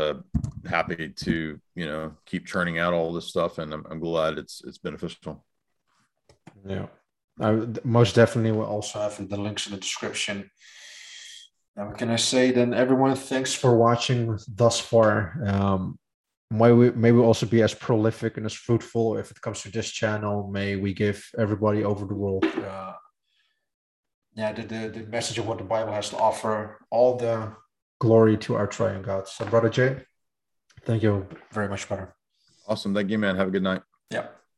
[0.70, 4.62] happy to you know keep churning out all this stuff, and I'm, I'm glad it's
[4.66, 5.44] it's beneficial.
[6.66, 6.86] Yeah.
[7.40, 10.50] I most definitely will also have the links in the description.
[11.76, 12.74] Now, what can I say then?
[12.74, 15.42] Everyone, thanks for watching thus far.
[15.46, 15.98] Um,
[16.52, 19.72] may we may we also be as prolific and as fruitful if it comes to
[19.72, 20.50] this channel.
[20.52, 22.94] May we give everybody over the world, uh,
[24.34, 26.80] yeah, the, the the message of what the Bible has to offer.
[26.92, 27.54] All the
[28.00, 29.28] glory to our triune God.
[29.28, 30.04] So, brother Jay,
[30.84, 32.16] thank you very much, brother.
[32.68, 32.94] Awesome.
[32.94, 33.36] Thank you, man.
[33.36, 33.82] Have a good night.
[34.12, 34.28] Yeah.